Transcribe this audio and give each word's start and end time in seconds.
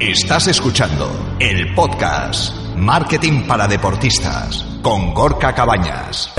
Estás 0.00 0.46
escuchando 0.46 1.36
el 1.38 1.74
podcast 1.74 2.56
Marketing 2.74 3.46
para 3.46 3.68
Deportistas 3.68 4.64
con 4.80 5.12
Gorka 5.12 5.54
Cabañas. 5.54 6.32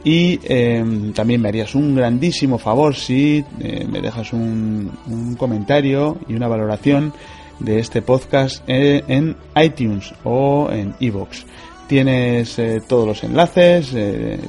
Y 0.04 0.38
em, 0.44 1.12
también 1.12 1.42
me 1.42 1.48
harías 1.48 1.74
un 1.74 1.96
grandísimo 1.96 2.58
favor 2.58 2.94
si 2.94 3.44
eh, 3.60 3.84
me 3.91 4.00
dejas 4.00 4.32
un, 4.32 5.36
comentario 5.36 6.16
y 6.28 6.34
una 6.34 6.46
valoración 6.48 7.12
de 7.58 7.80
este 7.80 8.00
podcast 8.00 8.62
eh, 8.69 9.02
en 9.08 9.36
iTunes 9.60 10.14
o 10.24 10.70
en 10.70 10.94
iVoox. 11.00 11.44
Tienes 11.88 12.60
todos 12.86 13.06
los 13.06 13.24
enlaces, 13.24 13.94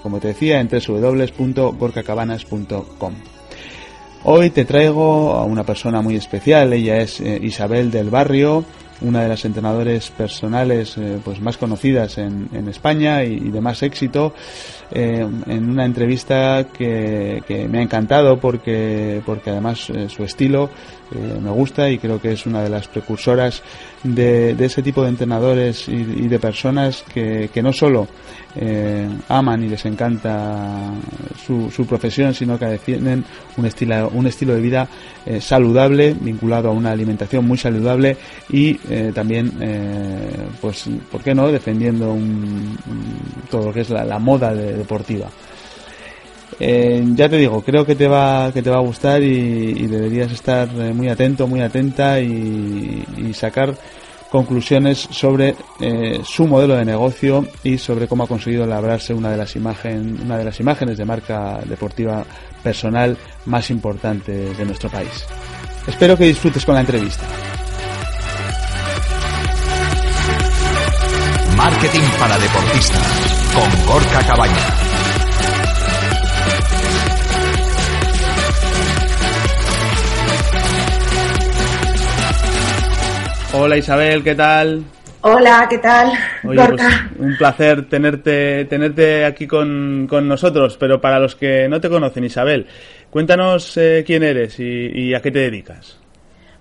como 0.03 0.19
te 0.19 0.27
decía, 0.29 0.59
en 0.59 0.67
www.gorkacabanas.com. 0.67 3.38
Hoy 4.23 4.49
te 4.49 4.65
traigo 4.65 5.33
a 5.33 5.45
una 5.45 5.63
persona 5.63 6.01
muy 6.01 6.17
especial, 6.17 6.73
ella 6.73 6.97
es 6.97 7.21
eh, 7.21 7.39
Isabel 7.41 7.89
del 7.89 8.09
Barrio, 8.09 8.65
una 8.99 9.23
de 9.23 9.29
las 9.29 9.45
entrenadores 9.45 10.09
personales 10.09 10.97
eh, 10.97 11.19
pues 11.23 11.39
más 11.39 11.55
conocidas 11.55 12.17
en, 12.17 12.49
España 12.67 13.23
y, 13.23 13.49
de 13.49 13.61
más 13.61 13.81
éxito 13.81 14.33
eh, 14.91 15.25
en 15.47 15.69
una 15.69 15.85
entrevista 15.85 16.65
que, 16.65 17.41
me 17.71 17.79
ha 17.79 17.81
encantado 17.81 18.37
porque 18.41 19.21
porque 19.25 19.51
además 19.51 19.89
su 20.09 20.23
estilo 20.25 20.69
me 21.11 21.49
gusta 21.49 21.89
y 21.89 21.97
creo 21.97 22.21
que 22.21 22.33
es 22.33 22.45
una 22.45 22.61
de 22.61 22.69
las 22.69 22.87
precursoras 22.87 23.63
de, 24.03 24.55
ese 24.59 24.81
tipo 24.81 25.03
de 25.03 25.09
entrenadores 25.09 25.87
y, 25.87 26.27
de 26.27 26.39
personas 26.39 27.03
que, 27.13 27.49
no 27.61 27.73
solo 27.73 28.07
eh, 28.55 29.07
aman 29.27 29.63
y 29.63 29.69
les 29.69 29.85
encanta 29.85 30.91
su, 31.45 31.85
profesión, 31.87 32.33
sino 32.33 32.57
que 32.57 32.65
defienden 32.65 33.25
un 33.57 33.65
estilo, 33.65 34.09
un 34.09 34.27
estilo 34.27 34.53
de 34.53 34.61
vida 34.61 34.87
eh, 35.25 35.41
saludable, 35.41 36.15
vinculado 36.19 36.69
a 36.69 36.71
una 36.71 36.91
alimentación 36.91 37.45
muy 37.47 37.57
saludable 37.57 38.17
y 38.49 38.79
eh, 38.89 39.11
también, 39.13 39.51
pues, 40.61 40.85
¿por 41.11 41.21
qué 41.21 41.33
no?, 41.33 41.51
defendiendo 41.51 42.15
todo 43.49 43.67
lo 43.67 43.73
que 43.73 43.81
es 43.81 43.89
la, 43.89 44.19
moda 44.19 44.53
deportiva. 44.53 45.29
Ya 46.59 47.29
te 47.29 47.37
digo, 47.37 47.61
creo 47.61 47.85
que 47.85 47.95
te 47.95 48.07
va, 48.07 48.51
que 48.51 48.61
te 48.61 48.69
va 48.69 48.77
a 48.77 48.81
gustar 48.81 49.21
y, 49.21 49.87
deberías 49.87 50.31
estar 50.31 50.67
muy 50.69 51.09
atento, 51.09 51.47
muy 51.47 51.61
atenta 51.61 52.19
y, 52.19 53.33
sacar 53.33 53.75
conclusiones 54.29 55.07
sobre 55.11 55.55
eh, 55.79 56.21
su 56.23 56.45
modelo 56.45 56.75
de 56.75 56.85
negocio 56.85 57.47
y 57.63 57.77
sobre 57.77 58.07
cómo 58.07 58.23
ha 58.23 58.27
conseguido 58.27 58.65
labrarse 58.67 59.13
una 59.13 59.31
de 59.31 59.37
las 59.37 59.55
imagen, 59.55 60.19
una 60.23 60.37
de 60.37 60.43
las 60.43 60.59
imágenes 60.59 60.97
de 60.97 61.05
marca 61.05 61.59
deportiva 61.65 62.23
personal 62.61 63.17
más 63.45 63.71
importantes 63.71 64.55
de 64.57 64.65
nuestro 64.65 64.89
país. 64.89 65.25
Espero 65.87 66.15
que 66.15 66.25
disfrutes 66.25 66.63
con 66.65 66.75
la 66.75 66.81
entrevista. 66.81 67.23
Marketing 71.57 72.07
para 72.19 72.37
deportistas 72.37 73.51
con 73.53 73.85
Gorka 73.85 74.27
Cabaña. 74.27 74.88
Hola 83.51 83.77
Isabel, 83.77 84.23
¿qué 84.23 84.35
tal? 84.35 84.83
Hola, 85.21 85.65
¿qué 85.67 85.79
tal? 85.79 86.11
Oye, 86.47 86.61
pues, 86.67 86.81
un 87.17 87.35
placer 87.35 87.89
tenerte, 87.89 88.65
tenerte 88.65 89.25
aquí 89.25 89.47
con, 89.47 90.05
nosotros, 90.07 90.77
pero 90.79 91.01
para 91.01 91.19
los 91.19 91.35
que 91.35 91.67
no 91.67 91.81
te 91.81 91.89
conocen, 91.89 92.23
Isabel, 92.23 92.67
cuéntanos 93.09 93.75
eh, 93.77 94.03
quién 94.05 94.21
eres 94.21 94.55
y, 94.59 95.13
a 95.15 95.21
qué 95.21 95.31
te 95.31 95.39
dedicas. 95.39 95.97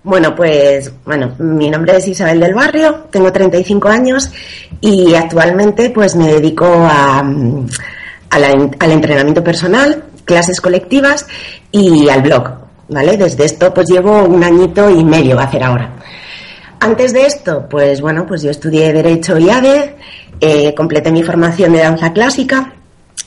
Bueno, 0.02 0.34
pues 0.34 0.90
bueno, 1.04 1.36
mi 1.38 1.68
nombre 1.68 1.98
es 1.98 2.08
Isabel 2.08 2.40
del 2.40 2.54
Barrio, 2.54 3.06
tengo 3.10 3.30
35 3.30 3.88
años 3.88 4.32
y 4.80 5.14
actualmente 5.14 5.90
pues 5.90 6.16
me 6.16 6.28
dedico 6.28 6.64
a, 6.66 7.18
al 7.20 8.90
entrenamiento 8.90 9.44
personal, 9.44 10.04
clases 10.24 10.58
colectivas 10.62 11.26
y 11.70 12.08
al 12.08 12.22
blog, 12.22 12.50
¿vale? 12.88 13.18
Desde 13.18 13.44
esto 13.44 13.74
pues 13.74 13.88
llevo 13.90 14.24
un 14.24 14.42
añito 14.42 14.88
y 14.88 15.04
medio 15.04 15.36
va 15.36 15.42
a 15.42 15.46
hacer 15.46 15.62
ahora. 15.62 15.92
Antes 16.80 17.12
de 17.12 17.26
esto, 17.26 17.66
pues 17.68 18.00
bueno, 18.00 18.24
pues 18.26 18.42
yo 18.42 18.50
estudié 18.50 18.92
Derecho 18.92 19.36
y 19.36 19.50
ADE, 19.50 19.96
eh, 20.40 20.74
completé 20.74 21.10
mi 21.10 21.22
formación 21.22 21.72
de 21.72 21.80
danza 21.80 22.12
clásica 22.12 22.72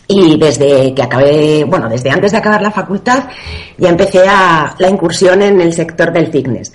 y 0.07 0.38
desde 0.38 0.94
que 0.94 1.03
acabé, 1.03 1.63
bueno, 1.66 1.90
desde 1.90 2.09
antes 2.09 2.31
de 2.31 2.38
acabar 2.38 2.61
la 2.61 2.72
facultad 2.72 3.25
ya 3.78 3.90
empecé 3.90 4.23
a 4.28 4.73
la 4.78 4.90
incursión 4.90 5.41
en 5.41 5.59
el 5.59 5.73
sector 5.73 6.13
del 6.13 6.31
fitness 6.31 6.72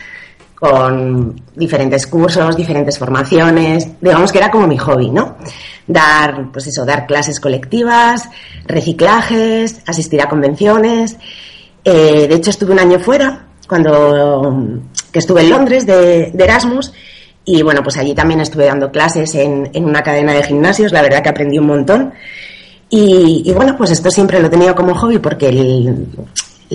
con 0.54 1.38
diferentes 1.54 2.06
cursos, 2.06 2.56
diferentes 2.56 2.98
formaciones, 2.98 3.88
digamos 4.00 4.32
que 4.32 4.38
era 4.38 4.50
como 4.50 4.66
mi 4.66 4.78
hobby, 4.78 5.10
¿no? 5.10 5.36
Dar, 5.86 6.50
pues 6.50 6.66
eso, 6.66 6.84
dar 6.84 7.06
clases 7.06 7.40
colectivas, 7.40 8.28
reciclajes, 8.66 9.82
asistir 9.86 10.20
a 10.22 10.28
convenciones. 10.28 11.18
Eh, 11.84 12.26
de 12.26 12.34
hecho, 12.34 12.50
estuve 12.50 12.72
un 12.72 12.80
año 12.80 12.98
fuera 12.98 13.46
cuando 13.68 14.80
estuve 15.18 15.42
en 15.42 15.50
Londres 15.50 15.86
de, 15.86 16.32
Erasmus 16.38 16.92
y 17.44 17.62
bueno, 17.62 17.82
pues 17.82 17.96
allí 17.96 18.14
también 18.14 18.40
estuve 18.40 18.66
dando 18.66 18.90
clases 18.90 19.34
en, 19.34 19.70
una 19.84 20.02
cadena 20.02 20.32
de 20.32 20.42
gimnasios, 20.42 20.92
la 20.92 21.02
verdad 21.02 21.22
que 21.22 21.28
aprendí 21.28 21.58
un 21.58 21.66
montón. 21.66 22.12
Y, 22.88 23.52
bueno, 23.52 23.76
pues 23.76 23.90
esto 23.90 24.10
siempre 24.10 24.40
lo 24.40 24.46
he 24.46 24.50
tenido 24.50 24.74
como 24.74 24.94
hobby 24.94 25.18
porque 25.18 25.48
el, 25.48 26.06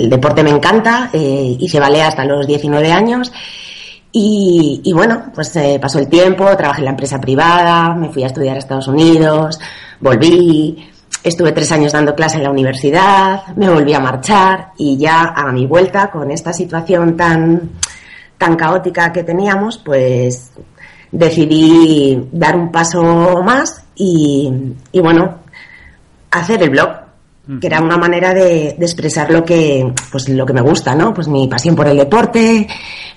deporte 0.09 0.43
me 0.43 0.49
encanta, 0.49 1.09
eh, 1.13 1.57
hice 1.59 1.79
ballet 1.79 2.01
hasta 2.01 2.25
los 2.25 2.47
19 2.47 2.91
años. 2.91 3.31
Y, 4.13 4.91
bueno, 4.93 5.31
pues 5.33 5.55
eh, 5.55 5.77
pasó 5.81 5.99
el 5.99 6.07
tiempo, 6.07 6.45
trabajé 6.57 6.79
en 6.79 6.85
la 6.85 6.91
empresa 6.91 7.19
privada, 7.19 7.93
me 7.93 8.09
fui 8.09 8.23
a 8.23 8.27
estudiar 8.27 8.55
a 8.55 8.59
Estados 8.59 8.87
Unidos, 8.87 9.59
volví, 9.99 10.91
Estuve 11.23 11.51
tres 11.51 11.71
años 11.71 11.93
dando 11.93 12.15
clase 12.15 12.37
en 12.37 12.43
la 12.43 12.49
universidad, 12.49 13.45
me 13.55 13.69
volví 13.69 13.93
a 13.93 13.99
marchar 13.99 14.71
y 14.75 14.97
ya 14.97 15.33
a 15.35 15.51
mi 15.51 15.67
vuelta 15.67 16.09
con 16.09 16.31
esta 16.31 16.51
situación 16.51 17.15
tan, 17.15 17.69
tan 18.41 18.55
caótica 18.55 19.11
que 19.11 19.23
teníamos, 19.23 19.77
pues 19.77 20.51
decidí 21.11 22.27
dar 22.31 22.55
un 22.55 22.71
paso 22.71 23.03
más 23.43 23.83
y, 23.95 24.51
bueno, 24.93 25.35
hacer 26.31 26.63
el 26.63 26.71
blog. 26.71 26.89
que 27.59 27.67
era 27.67 27.81
una 27.81 27.97
manera 27.97 28.33
de, 28.33 28.69
expresar 28.69 29.29
lo 29.29 29.43
que, 29.43 29.93
pues 30.11 30.27
lo 30.29 30.43
que 30.43 30.53
me 30.53 30.61
gusta, 30.61 30.95
¿no? 30.95 31.13
Pues 31.13 31.27
mi 31.27 31.47
pasión 31.47 31.75
por 31.75 31.87
el 31.87 31.97
deporte, 31.97 32.67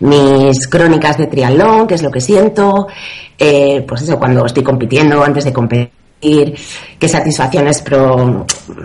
mis 0.00 0.68
crónicas 0.68 1.16
de 1.16 1.26
triatlón, 1.26 1.86
que 1.86 1.94
es 1.94 2.02
lo 2.02 2.10
que 2.10 2.20
siento, 2.20 2.88
eh, 3.38 3.82
pues 3.88 4.02
eso, 4.02 4.18
cuando 4.18 4.44
estoy 4.44 4.62
compitiendo, 4.62 5.24
antes 5.24 5.44
de 5.44 5.54
competir, 5.54 6.54
qué 6.98 7.08
satisfacciones, 7.08 7.80
pro, 7.80 8.44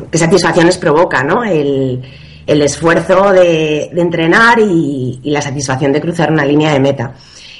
qué 0.09 0.17
satisfacciones 0.17 0.77
provoca, 0.77 1.21
¿no? 1.21 1.43
El, 1.43 2.01
el 2.49 2.61
esfuerzo 2.61 3.31
de, 3.31 3.89
entrenar 3.95 4.59
y, 4.59 5.19
la 5.23 5.41
satisfacción 5.41 5.91
de 5.91 6.01
cruzar 6.01 6.31
una 6.31 6.45
línea 6.45 6.73
de 6.73 6.79
meta. 6.79 7.13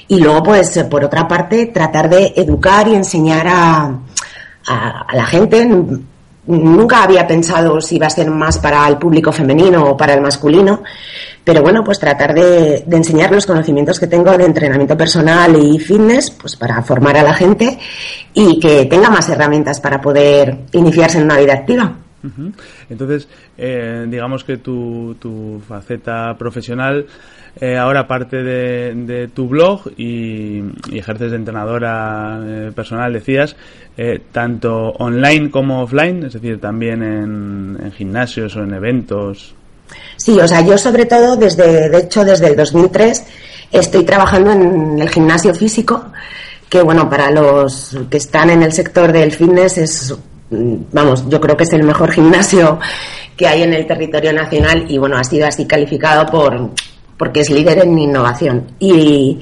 Y 0.08 0.18
luego, 0.18 0.42
pues, 0.42 0.76
por 0.90 1.04
otra 1.04 1.28
parte, 1.28 1.66
tratar 1.66 2.10
de 2.10 2.32
educar 2.36 2.88
y 2.88 2.94
enseñar 2.94 3.46
a, 3.46 4.00
a, 4.66 5.06
la 5.12 5.26
gente 5.26 5.68
nunca 6.46 7.04
había 7.04 7.26
pensado 7.26 7.80
si 7.80 7.96
iba 7.96 8.06
a 8.06 8.10
ser 8.10 8.30
más 8.30 8.58
para 8.58 8.86
el 8.88 8.98
público 8.98 9.30
femenino 9.30 9.90
o 9.90 9.96
para 9.96 10.14
el 10.14 10.20
masculino, 10.20 10.82
pero 11.44 11.62
bueno, 11.62 11.82
pues 11.82 11.98
tratar 11.98 12.34
de, 12.34 12.84
enseñar 12.90 13.32
los 13.32 13.46
conocimientos 13.46 13.98
que 13.98 14.06
tengo 14.06 14.36
de 14.36 14.44
entrenamiento 14.44 14.96
personal 14.96 15.56
y 15.56 15.78
fitness, 15.78 16.30
pues 16.30 16.56
para 16.56 16.82
formar 16.82 17.16
a 17.16 17.22
la 17.22 17.34
gente 17.34 17.78
y 18.34 18.58
que 18.58 18.86
tenga 18.86 19.10
más 19.10 19.28
herramientas 19.28 19.80
para 19.80 20.00
poder 20.00 20.66
iniciarse 20.72 21.18
en 21.18 21.24
una 21.24 21.38
vida 21.38 21.54
activa. 21.54 21.96
Entonces, 22.88 23.28
eh, 23.56 24.06
digamos 24.08 24.44
que 24.44 24.58
tu, 24.58 25.16
tu 25.18 25.60
faceta 25.66 26.36
profesional 26.38 27.06
eh, 27.58 27.76
ahora 27.76 28.06
parte 28.06 28.42
de, 28.42 29.28
tu 29.34 29.48
blog 29.48 29.82
y, 29.96 30.62
ejerces 30.92 31.30
de 31.30 31.36
entrenadora 31.36 32.40
eh, 32.42 32.72
personal, 32.74 33.12
decías, 33.12 33.56
eh, 33.96 34.20
tanto 34.30 34.90
online 34.98 35.50
como 35.50 35.82
offline, 35.82 36.24
es 36.24 36.34
decir, 36.34 36.60
también 36.60 37.02
en, 37.02 37.92
gimnasios 37.92 38.54
o 38.56 38.62
en 38.62 38.74
eventos. 38.74 39.54
Sí, 40.16 40.38
o 40.38 40.46
sea, 40.46 40.60
yo 40.60 40.78
sobre 40.78 41.06
todo 41.06 41.36
desde, 41.36 41.88
de 41.88 41.98
hecho, 41.98 42.24
desde 42.24 42.48
el 42.48 42.56
2003 42.56 43.24
estoy 43.72 44.04
trabajando 44.04 44.52
en 44.52 45.00
el 45.00 45.08
gimnasio 45.08 45.52
físico, 45.52 46.12
que 46.68 46.82
bueno, 46.82 47.10
para 47.10 47.32
los 47.32 47.96
que 48.08 48.18
están 48.18 48.50
en 48.50 48.62
el 48.62 48.72
sector 48.72 49.10
del 49.10 49.32
fitness 49.32 49.78
es, 49.78 50.14
vamos, 50.50 51.28
yo 51.28 51.40
creo 51.40 51.56
que 51.56 51.64
es 51.64 51.72
el 51.72 51.84
mejor 51.84 52.10
gimnasio 52.10 52.78
que 53.36 53.46
hay 53.46 53.62
en 53.62 53.72
el 53.72 53.86
territorio 53.86 54.32
nacional 54.32 54.84
y 54.88 54.98
bueno, 54.98 55.16
ha 55.16 55.24
sido 55.24 55.46
así 55.46 55.66
calificado 55.66 56.26
por 56.26 56.70
porque 57.16 57.40
es 57.40 57.50
líder 57.50 57.78
en 57.80 57.98
innovación 57.98 58.66
y, 58.78 59.38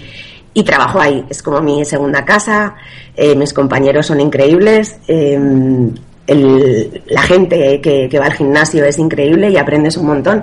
trabajo 0.67 1.01
ahí. 1.01 1.25
Es 1.31 1.41
como 1.41 1.61
mi 1.61 1.85
segunda 1.85 2.25
casa, 2.25 2.75
eh, 3.17 3.37
mis 3.37 3.53
compañeros 3.53 4.07
son 4.07 4.21
increíbles, 4.21 4.99
em, 5.07 5.95
la 6.27 7.23
gente 7.23 7.81
que, 7.81 8.19
va 8.19 8.27
al 8.27 8.33
gimnasio 8.33 8.85
es 8.85 8.99
increíble 8.99 9.51
y 9.51 9.57
aprendes 9.57 9.97
un 9.97 10.07
montón. 10.07 10.43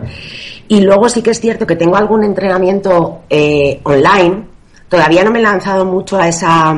Y 0.70 0.80
luego 0.80 1.10
sí 1.10 1.22
que 1.22 1.32
es 1.32 1.42
cierto 1.42 1.68
que 1.68 1.76
tengo 1.76 1.98
algún 1.98 2.24
entrenamiento 2.24 3.24
eh, 3.30 3.82
online. 3.84 4.46
Todavía 4.88 5.26
no 5.26 5.32
me 5.32 5.40
he 5.40 5.44
lanzado 5.44 5.84
mucho 5.84 6.18
a 6.18 6.30
esa 6.30 6.74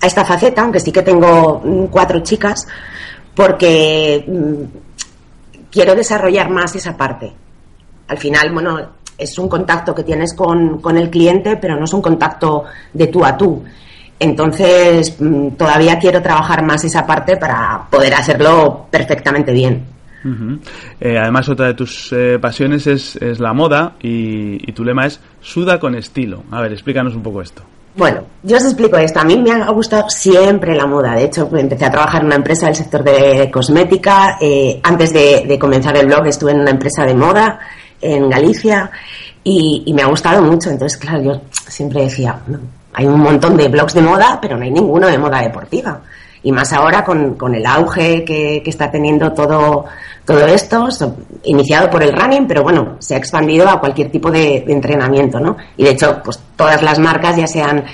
a 0.00 0.06
esta 0.06 0.24
faceta, 0.24 0.62
aunque 0.62 0.80
sí 0.80 0.92
que 0.92 1.02
tengo 1.02 1.60
mm, 1.64 1.86
cuatro 1.86 2.20
chicas, 2.20 2.66
porque 3.34 4.24
mm, 4.26 5.68
quiero 5.70 5.94
desarrollar 5.94 6.50
más 6.50 6.74
esa 6.74 6.96
parte. 6.96 7.32
Al 8.08 8.18
final, 8.18 8.52
bueno, 8.52 8.78
es 9.16 9.38
un 9.38 9.48
contacto 9.48 9.94
que 9.94 10.02
tienes 10.02 10.34
con, 10.34 10.80
el 10.96 11.10
cliente, 11.10 11.56
pero 11.56 11.76
no 11.76 11.84
es 11.84 11.92
un 11.92 12.02
contacto 12.02 12.64
de 12.92 13.06
tú 13.06 13.24
a 13.24 13.36
tú. 13.36 13.62
Entonces, 14.18 15.16
mm, 15.20 15.50
todavía 15.50 15.98
quiero 15.98 16.20
trabajar 16.20 16.64
más 16.64 16.84
esa 16.84 17.06
parte 17.06 17.36
para 17.36 17.86
poder 17.90 18.14
hacerlo 18.14 18.86
perfectamente 18.90 19.52
bien. 19.52 19.84
Eh, 21.00 21.16
además, 21.18 21.48
otra 21.48 21.68
de 21.68 21.74
tus 21.74 22.12
eh, 22.12 22.38
pasiones 22.38 22.86
es, 22.86 23.18
la 23.40 23.54
moda 23.54 23.94
y, 24.02 24.70
tu 24.72 24.84
lema 24.84 25.06
es 25.06 25.20
suda 25.40 25.80
con 25.80 25.94
estilo. 25.94 26.44
A 26.50 26.60
ver, 26.60 26.72
explícanos 26.72 27.14
un 27.14 27.22
poco 27.22 27.40
esto. 27.40 27.62
Bueno, 28.00 28.22
yo 28.42 28.56
os 28.56 28.64
explico 28.64 28.96
esto. 28.96 29.20
A 29.20 29.24
mí 29.24 29.36
me 29.36 29.52
ha 29.52 29.68
gustado 29.72 30.08
siempre 30.08 30.74
la 30.74 30.86
moda. 30.86 31.16
De 31.16 31.24
hecho, 31.24 31.50
empecé 31.54 31.84
a 31.84 31.90
trabajar 31.90 32.22
en 32.22 32.28
una 32.28 32.36
empresa 32.36 32.64
del 32.64 32.74
sector 32.74 33.04
de 33.04 33.50
cosmética. 33.52 34.38
Eh, 34.40 34.80
antes 34.82 35.12
de, 35.12 35.44
de, 35.46 35.58
comenzar 35.58 35.94
el 35.98 36.06
blog 36.06 36.26
estuve 36.26 36.52
en 36.52 36.60
una 36.60 36.70
empresa 36.70 37.04
de 37.04 37.12
moda 37.12 37.58
en 38.00 38.30
Galicia 38.30 38.90
y, 39.44 39.92
me 39.94 40.00
ha 40.00 40.06
gustado 40.06 40.40
mucho. 40.40 40.70
Entonces, 40.70 40.96
claro, 40.96 41.22
yo 41.22 41.42
siempre 41.52 42.04
decía, 42.04 42.40
hay 42.94 43.04
un 43.04 43.20
montón 43.20 43.54
de 43.58 43.68
blogs 43.68 43.92
de 43.92 44.00
moda, 44.00 44.38
pero 44.40 44.56
no 44.56 44.64
hay 44.64 44.70
ninguno 44.70 45.06
de 45.06 45.18
moda 45.18 45.42
deportiva. 45.42 46.00
Y 46.42 46.52
más 46.52 46.72
ahora 46.72 47.04
con, 47.04 47.34
con 47.34 47.54
el 47.54 47.66
auge 47.66 48.24
que, 48.24 48.62
que, 48.64 48.70
está 48.70 48.90
teniendo 48.90 49.32
todo, 49.32 49.84
todo 50.24 50.46
esto, 50.46 50.88
iniciado 51.44 51.90
por 51.90 52.02
el 52.02 52.12
running, 52.12 52.46
pero 52.46 52.62
bueno, 52.62 52.96
se 52.98 53.14
ha 53.14 53.18
expandido 53.18 53.68
a 53.68 53.78
cualquier 53.78 54.10
tipo 54.10 54.30
de, 54.30 54.64
de 54.66 54.72
entrenamiento, 54.72 55.38
¿no? 55.38 55.56
Y 55.76 55.84
de 55.84 55.90
hecho, 55.90 56.20
pues 56.24 56.40
todas 56.56 56.82
las 56.82 56.98
marcas, 56.98 57.36
ya 57.36 57.46
sean 57.46 57.84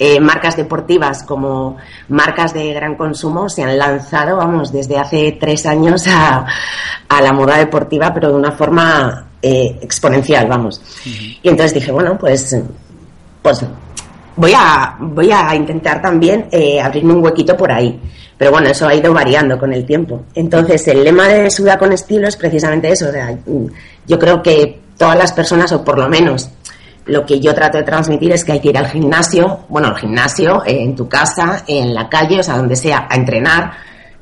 eh, 0.00 0.20
marcas 0.20 0.56
deportivas 0.56 1.24
como 1.24 1.76
marcas 2.08 2.54
de 2.54 2.72
gran 2.72 2.94
consumo 2.94 3.48
se 3.48 3.64
han 3.64 3.76
lanzado, 3.76 4.36
vamos, 4.36 4.70
desde 4.72 4.96
hace 4.96 5.36
tres 5.40 5.66
años 5.66 6.06
a, 6.06 6.46
a 7.08 7.20
la 7.20 7.32
moda 7.32 7.58
deportiva, 7.58 8.14
pero 8.14 8.28
de 8.28 8.36
una 8.36 8.52
forma 8.52 9.26
eh, 9.42 9.76
exponencial, 9.82 10.46
vamos. 10.46 10.80
Y 11.04 11.48
entonces 11.48 11.74
dije, 11.74 11.90
bueno, 11.90 12.16
pues, 12.16 12.56
pues 13.42 13.64
voy 14.38 14.52
a, 14.56 14.96
voy 14.98 15.30
a 15.30 15.54
intentar 15.54 16.00
también 16.00 16.46
eh, 16.50 16.80
abrirme 16.80 17.12
un 17.12 17.22
huequito 17.22 17.56
por 17.56 17.70
ahí. 17.70 18.00
Pero 18.38 18.52
bueno, 18.52 18.68
eso 18.68 18.86
ha 18.86 18.94
ido 18.94 19.12
variando 19.12 19.58
con 19.58 19.72
el 19.72 19.84
tiempo. 19.84 20.22
Entonces, 20.34 20.86
el 20.88 21.02
lema 21.04 21.28
de 21.28 21.50
Suda 21.50 21.76
con 21.76 21.92
estilo 21.92 22.28
es 22.28 22.36
precisamente 22.36 22.90
eso. 22.90 23.06
yo 24.06 24.18
creo 24.18 24.42
que 24.42 24.80
todas 24.96 25.18
las 25.18 25.32
personas, 25.32 25.72
o 25.72 25.84
por 25.84 25.98
lo 25.98 26.08
menos 26.08 26.50
lo 27.06 27.24
que 27.26 27.40
yo 27.40 27.54
trato 27.54 27.78
de 27.78 27.84
transmitir 27.84 28.32
es 28.32 28.44
que 28.44 28.52
hay 28.52 28.60
que 28.60 28.68
ir 28.68 28.78
al 28.78 28.86
gimnasio, 28.86 29.60
bueno, 29.68 29.88
al 29.88 29.96
gimnasio, 29.96 30.62
eh, 30.64 30.82
en 30.82 30.94
tu 30.94 31.08
casa, 31.08 31.64
en 31.66 31.94
la 31.94 32.08
calle, 32.08 32.40
o 32.40 32.42
sea, 32.42 32.58
donde 32.58 32.76
sea, 32.76 33.08
a 33.10 33.16
entrenar, 33.16 33.72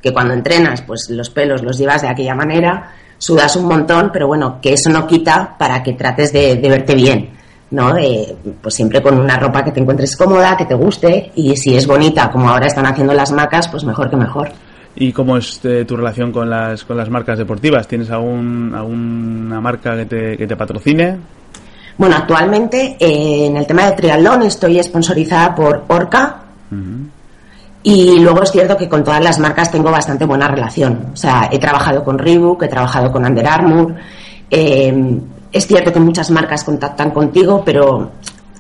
que 0.01 0.13
cuando 0.13 0.33
entrenas, 0.33 0.83
pues 0.83 1.11
los 1.11 1.29
pelos 1.31 1.63
los 1.63 1.77
llevas 1.77 2.03
de 2.03 2.09
aquella 2.09 2.35
manera, 2.35 2.93
sudas 3.19 3.57
un 3.57 3.67
montón, 3.67 4.11
pero 4.13 4.29
bueno, 4.29 4.61
que 4.63 4.73
eso 4.73 4.89
no 4.89 5.07
quita 5.07 5.57
para 5.59 5.83
que 5.83 5.95
trates 5.95 6.33
de, 6.33 6.57
verte 6.63 6.95
bien, 6.95 7.36
¿no? 7.71 7.95
pues 8.61 8.75
siempre 8.75 9.03
con 9.03 9.19
una 9.19 9.39
ropa 9.39 9.65
que 9.65 9.73
te 9.73 9.81
encuentres 9.81 10.17
cómoda, 10.17 10.57
que 10.57 10.67
te 10.67 10.75
guste, 10.75 11.33
y 11.35 11.57
si 11.57 11.77
es 11.77 11.87
bonita, 11.87 12.31
como 12.31 12.49
ahora 12.49 12.67
están 12.67 12.87
haciendo 12.87 13.13
las 13.13 13.33
marcas, 13.33 13.69
pues 13.69 13.85
mejor 13.85 14.09
que 14.11 14.17
mejor. 14.17 14.51
¿Y 14.99 15.13
cómo 15.13 15.37
es 15.37 15.61
eh, 15.65 15.85
tu 15.85 15.97
relación 15.97 16.33
con 16.33 16.49
las, 16.49 16.85
con 16.85 16.97
las 16.97 17.11
marcas 17.11 17.39
deportivas? 17.39 17.87
¿Tienes 17.87 18.11
algún, 18.11 18.73
alguna 18.75 19.61
marca 19.61 19.95
que 19.95 20.07
te, 20.07 20.37
que 20.39 20.47
te 20.47 20.57
patrocine? 20.57 21.19
Bueno, 21.99 22.17
actualmente 22.17 22.97
eh, 22.99 23.47
en 23.47 23.57
el 23.57 23.67
tema 23.67 23.87
de 23.87 23.93
triatlón 23.93 24.43
estoy 24.43 24.83
sponsorizada 24.83 25.55
por 25.55 25.85
Orca. 25.89 26.43
Y 27.83 28.19
luego 28.19 28.43
es 28.43 28.51
cierto 28.51 28.77
que 28.77 28.89
con 28.89 29.05
todas 29.05 29.23
las 29.23 29.39
marcas 29.39 29.71
tengo 29.71 29.93
bastante 29.93 30.25
buena 30.25 30.49
relación. 30.49 31.11
O 31.13 31.17
sea, 31.17 31.49
he 31.53 31.59
trabajado 31.59 32.03
con 32.03 32.19
Reebok, 32.19 32.65
he 32.65 32.69
trabajado 32.69 33.13
con 33.13 33.25
Under 33.25 33.47
Armour. 33.47 33.95
Eh, 34.51 35.21
es 35.53 35.67
cierto 35.67 35.93
que 35.93 36.01
muchas 36.01 36.31
marcas 36.31 36.65
contactan 36.65 37.11
contigo, 37.11 37.63
pero 37.65 38.11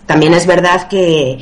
también 0.07 0.35
es 0.35 0.47
verdad 0.47 0.89
que 0.89 1.39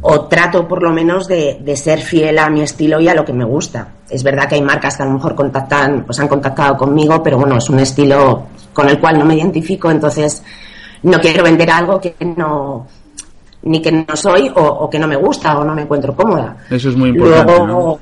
o 0.00 0.22
trato 0.22 0.66
por 0.66 0.82
lo 0.82 0.90
menos 0.90 1.28
de, 1.28 1.58
de, 1.62 1.76
ser 1.76 2.00
fiel 2.00 2.38
a 2.38 2.48
mi 2.48 2.62
estilo 2.62 3.00
y 3.00 3.08
a 3.08 3.14
lo 3.14 3.24
que 3.24 3.32
me 3.32 3.44
gusta. 3.44 3.88
Es 4.08 4.22
verdad 4.22 4.48
que 4.48 4.54
hay 4.54 4.62
marcas 4.62 4.96
que 4.96 5.02
a 5.02 5.06
lo 5.06 5.12
mejor 5.12 5.34
contactan, 5.34 6.04
pues 6.04 6.18
han 6.20 6.28
contactado 6.28 6.76
conmigo, 6.76 7.22
pero 7.22 7.38
bueno, 7.38 7.56
es 7.56 7.68
un 7.68 7.78
estilo 7.80 8.44
con 8.72 8.88
el 8.88 8.98
cual 8.98 9.18
no 9.18 9.24
me 9.24 9.36
identifico, 9.36 9.90
entonces 9.90 10.42
no 11.02 11.20
quiero 11.20 11.44
vender 11.44 11.70
algo 11.70 12.00
que 12.00 12.14
no 12.36 12.86
ni 13.62 13.80
que 13.80 13.92
no 13.92 14.14
soy 14.14 14.50
o, 14.54 14.88
que 14.90 14.98
no 14.98 15.06
me 15.06 15.16
gusta 15.16 15.58
o 15.58 15.64
no 15.64 15.74
me 15.74 15.82
encuentro 15.82 16.14
cómoda. 16.14 16.56
Eso 16.68 16.90
es 16.90 16.96
muy 16.96 17.10
importante. 17.10 17.52
Luego. 17.52 17.98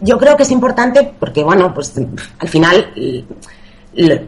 Yo 0.00 0.18
creo 0.18 0.36
que 0.36 0.42
es 0.42 0.50
importante 0.50 1.12
porque, 1.18 1.44
bueno, 1.44 1.72
pues 1.74 1.94
al 2.38 2.48
final 2.48 2.92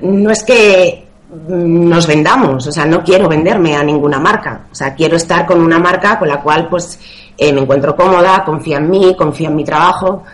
no 0.02 0.30
es 0.30 0.42
que 0.42 1.06
nos 1.48 2.06
vendamos, 2.06 2.66
o 2.66 2.72
sea, 2.72 2.84
no 2.84 3.02
quiero 3.02 3.28
venderme 3.28 3.74
a 3.74 3.82
ninguna 3.82 4.18
marca, 4.18 4.66
o 4.70 4.74
sea, 4.74 4.94
quiero 4.94 5.16
estar 5.16 5.46
con 5.46 5.62
una 5.62 5.78
marca 5.78 6.18
con 6.18 6.28
la 6.28 6.40
cual 6.40 6.68
pues 6.68 6.98
eh, 7.38 7.52
me 7.52 7.62
encuentro 7.62 7.96
cómoda, 7.96 8.44
confía 8.44 8.76
en 8.76 8.90
mí, 8.90 9.14
confía 9.16 9.48
en 9.48 9.56
mi 9.56 9.64
trabajo 9.64 10.24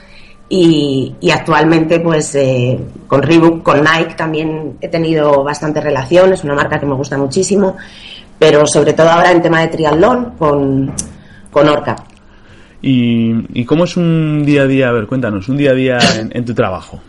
y, 0.51 1.15
actualmente, 1.31 2.01
pues 2.01 2.35
eh, 2.35 2.81
con 3.07 3.23
Reebok, 3.23 3.63
con 3.63 3.85
Nike 3.85 4.15
también 4.15 4.79
he 4.81 4.89
tenido 4.89 5.45
bastante 5.45 5.81
relación, 5.81 6.33
es 6.33 6.43
una 6.43 6.55
marca 6.55 6.81
que 6.81 6.87
me 6.87 6.95
gusta 6.95 7.19
muchísimo, 7.19 7.77
pero 8.39 8.67
sobre 8.67 8.95
todo 8.95 9.11
ahora 9.11 9.31
en 9.31 9.43
tema 9.43 9.61
de 9.61 9.69
triatlón 9.69 10.33
con, 10.39 10.93
con 11.51 11.69
Orca. 11.69 11.97
¿Y, 12.81 13.65
cómo 13.65 13.85
es 13.85 13.97
un 13.97 14.45
día 14.47 14.63
a 14.63 14.67
día? 14.67 14.89
A 14.89 14.93
ver, 14.93 15.07
cuéntanos, 15.07 15.49
un 15.49 15.57
día 15.57 15.73
a 15.73 15.75
día 15.75 15.99
en, 16.31 16.45
tu 16.45 16.55
trabajo. 16.55 17.01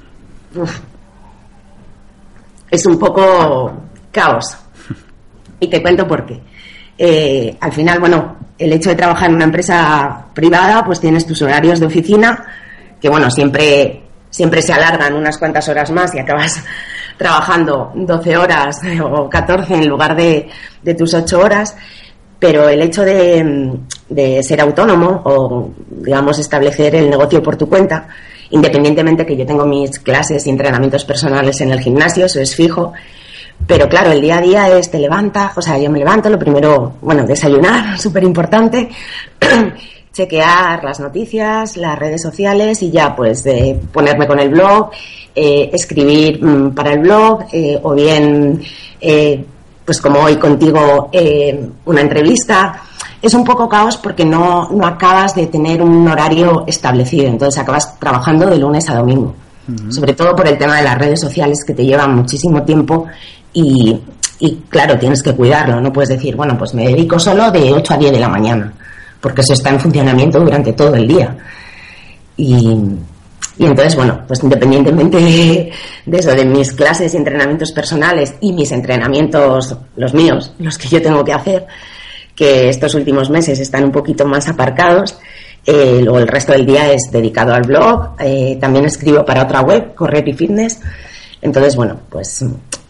Es 2.70 2.86
un 2.86 2.98
poco 2.98 3.72
caos. 4.12 4.58
Y 5.60 5.68
te 5.68 5.82
cuento 5.82 6.08
por 6.08 6.26
qué. 6.26 6.40
Eh, 6.98 7.58
al 7.60 7.72
final, 7.72 8.00
bueno, 8.00 8.38
el 8.58 8.74
hecho 8.74 8.90
de 8.90 8.96
trabajar 8.96 9.30
en 9.30 9.36
una 9.36 9.46
empresa 9.46 10.26
privada, 10.34 10.84
pues 10.84 11.00
tienes 11.00 11.26
tus 11.26 11.42
horarios 11.42 11.80
de 11.80 11.86
oficina, 11.86 12.46
que 13.00 13.10
bueno, 13.10 13.32
siempre 13.32 14.04
siempre 14.30 14.62
se 14.62 14.74
alargan 14.74 15.16
unas 15.16 15.38
cuantas 15.38 15.68
horas 15.70 15.92
más 15.92 16.14
y 16.14 16.20
acabas 16.20 16.64
trabajando 17.18 17.92
12 17.96 18.38
horas 18.38 18.78
o 19.04 19.30
14 19.30 19.76
en 19.76 19.88
lugar 19.88 20.16
de, 20.16 20.50
de 20.82 20.94
tus 20.94 21.14
8 21.14 21.40
horas, 21.40 21.76
pero 22.38 22.70
el 22.70 22.82
hecho 22.82 23.04
de, 23.04 23.80
de, 24.08 24.44
ser 24.44 24.62
autónomo 24.62 25.22
o, 25.26 25.72
digamos, 25.90 26.40
establecer 26.40 26.96
el 26.96 27.10
negocio 27.10 27.44
por 27.44 27.58
tu 27.58 27.68
cuenta, 27.68 28.08
independientemente 28.52 29.26
que 29.26 29.38
yo 29.38 29.46
tengo 29.46 29.66
mis 29.66 30.00
clases 30.00 30.46
y 30.46 30.50
entrenamientos 30.50 31.06
personales 31.06 31.62
en 31.62 31.72
el 31.72 31.80
gimnasio, 31.80 32.26
eso 32.26 32.40
es 32.40 32.56
fijo, 32.56 32.94
pero 33.68 33.88
claro, 33.88 34.12
el 34.12 34.22
día 34.22 34.38
a 34.38 34.42
día 34.42 34.78
es 34.78 34.90
te 34.90 35.00
levanta, 35.00 35.54
o 35.56 35.62
sea, 35.62 35.78
yo 35.78 35.90
me 35.90 36.00
levanto, 36.00 36.30
lo 36.30 36.40
primero, 36.40 36.94
bueno, 37.02 37.26
desayunar, 37.26 38.00
súper 38.00 38.24
importante, 38.24 38.90
chequear 40.14 40.84
las 40.84 41.00
noticias, 41.00 41.78
las 41.78 41.98
redes 41.98 42.22
sociales 42.22 42.82
y 42.82 42.92
ya 42.92 43.16
pues 43.16 43.44
de 43.44 43.80
ponerme 43.92 44.28
con 44.28 44.40
el 44.40 44.50
blog, 44.50 44.92
eh, 45.36 45.70
escribir 45.72 46.44
mm, 46.44 46.74
para 46.74 46.94
el 46.94 47.00
blog 47.00 47.46
eh, 47.54 47.80
o 47.82 47.94
bien 47.94 48.62
eh, 49.00 49.46
pues 49.86 50.02
como 50.02 50.20
hoy 50.20 50.36
contigo 50.36 51.10
una 51.86 52.02
entrevista. 52.02 52.84
Es 53.22 53.34
un 53.34 53.44
poco 53.44 53.68
caos 53.68 53.98
porque 53.98 54.24
no, 54.24 54.70
no 54.70 54.88
acabas 54.88 55.36
de 55.36 55.48
tener 55.48 55.82
un 55.82 56.08
horario 56.08 56.64
establecido, 56.68 57.28
entonces 57.28 57.62
acabas 57.62 58.00
trabajando 58.00 58.46
de 58.48 58.58
lunes 58.58 58.90
a 58.90 58.96
domingo. 58.96 59.36
Sobre 59.90 60.14
todo 60.14 60.36
por 60.36 60.48
el 60.48 60.58
tema 60.58 60.78
de 60.78 60.84
las 60.84 60.98
redes 60.98 61.22
sociales 61.22 61.64
que 61.64 61.76
te 61.76 61.86
llevan 61.86 62.16
muchísimo 62.16 62.64
tiempo 62.64 63.06
y, 63.54 64.00
y 64.40 64.56
claro, 64.68 64.98
tienes 64.98 65.22
que 65.22 65.36
cuidarlo. 65.36 65.80
No 65.80 65.94
puedes 65.94 66.10
decir, 66.10 66.36
bueno, 66.36 66.58
pues 66.58 66.74
me 66.74 66.88
dedico 66.88 67.20
solo 67.20 67.52
de 67.52 67.72
8 67.74 67.94
a 67.94 67.98
10 67.98 68.12
de 68.14 68.20
la 68.20 68.30
mañana 68.30 68.74
porque 69.22 69.42
eso 69.42 69.54
está 69.54 69.70
en 69.70 69.80
funcionamiento 69.80 70.40
durante 70.40 70.74
todo 70.74 70.96
el 70.96 71.08
día. 71.08 71.36
Y, 72.38 72.78
entonces, 73.60 73.96
bueno, 73.96 74.22
pues 74.26 74.42
independientemente 74.42 75.18
de, 76.06 76.18
eso, 76.18 76.32
de 76.34 76.46
mis 76.46 76.72
clases 76.72 77.14
y 77.14 77.18
entrenamientos 77.18 77.74
personales 77.74 78.36
y 78.40 78.54
mis 78.54 78.72
entrenamientos, 78.72 79.76
los 79.98 80.14
míos, 80.14 80.54
los 80.60 80.78
que 80.78 80.88
yo 80.88 81.02
tengo 81.02 81.24
que 81.26 81.34
hacer, 81.34 81.68
que 82.40 82.70
estos 82.70 82.96
últimos 82.96 83.30
meses 83.30 83.60
están 83.60 83.84
un 83.84 83.92
poquito 83.92 84.26
más 84.26 84.48
aparcados, 84.48 85.20
eh, 85.66 86.00
luego 86.02 86.20
el 86.20 86.28
resto 86.30 86.54
del 86.54 86.66
día 86.66 86.90
es 86.90 87.12
dedicado 87.12 87.54
al 87.54 87.64
blog, 87.64 88.12
eh, 88.18 88.58
también 88.62 88.86
escribo 88.86 89.26
para 89.26 89.44
otra 89.44 89.60
web, 89.60 89.94
Correr 89.94 90.26
y 90.26 90.32
Fitness. 90.32 90.80
Entonces, 91.42 91.76
bueno, 91.76 92.00
pues 92.10 92.46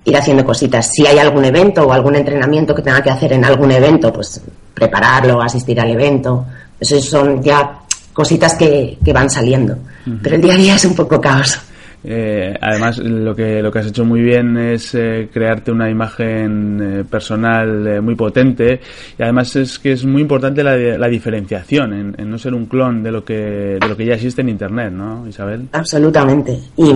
ir 0.06 0.16
haciendo 0.16 0.46
cositas. 0.46 0.92
Si 0.94 1.04
hay 1.08 1.18
algún 1.18 1.44
evento 1.46 1.82
o 1.82 1.92
algún 1.92 2.16
entrenamiento 2.16 2.76
que 2.76 2.84
tenga 2.84 3.02
que 3.02 3.10
hacer 3.10 3.34
en 3.34 3.44
algún 3.44 3.72
evento, 3.72 4.14
pues 4.14 4.40
prepararlo, 4.72 5.42
asistir 5.42 5.82
al 5.82 5.90
evento. 5.90 6.46
Eso 6.80 7.02
son 7.02 7.42
ya 7.42 7.80
cositas 8.14 8.54
que, 8.54 9.00
van 9.12 9.32
saliendo. 9.32 9.76
Pero 10.22 10.36
el 10.36 10.42
día 10.44 10.54
a 10.54 10.58
día 10.58 10.76
es 10.76 10.86
un 10.86 10.94
poco 10.94 11.20
caos. 11.20 11.60
Eh, 12.04 12.58
además, 12.62 12.98
lo 13.00 13.36
que, 13.36 13.62
lo 13.62 13.72
que 13.72 13.80
has 13.80 13.88
hecho 13.88 14.06
muy 14.06 14.22
bien 14.22 14.58
es 14.58 14.96
eh, 14.96 15.30
crearte 15.32 15.72
una 15.72 15.90
imagen 15.90 16.80
eh, 16.82 17.04
personal 17.04 18.02
muy 18.02 18.16
potente 18.16 18.80
y 19.18 19.22
además 19.22 19.56
es 19.58 19.80
que 19.80 19.92
es 19.92 20.06
muy 20.06 20.22
importante 20.22 20.64
la, 20.64 21.08
diferenciación 21.10 22.16
en, 22.18 22.30
no 22.30 22.38
ser 22.38 22.54
un 22.54 22.68
clon 22.68 23.04
de 23.04 23.12
lo, 23.12 23.26
que, 23.26 23.78
de 23.80 23.88
lo 23.88 23.98
que 23.98 24.06
ya 24.06 24.14
existe 24.14 24.42
en 24.42 24.50
Internet, 24.50 24.94
¿no, 24.94 25.28
Isabel? 25.28 25.68
Absolutamente. 25.74 26.58
Y 26.78 26.94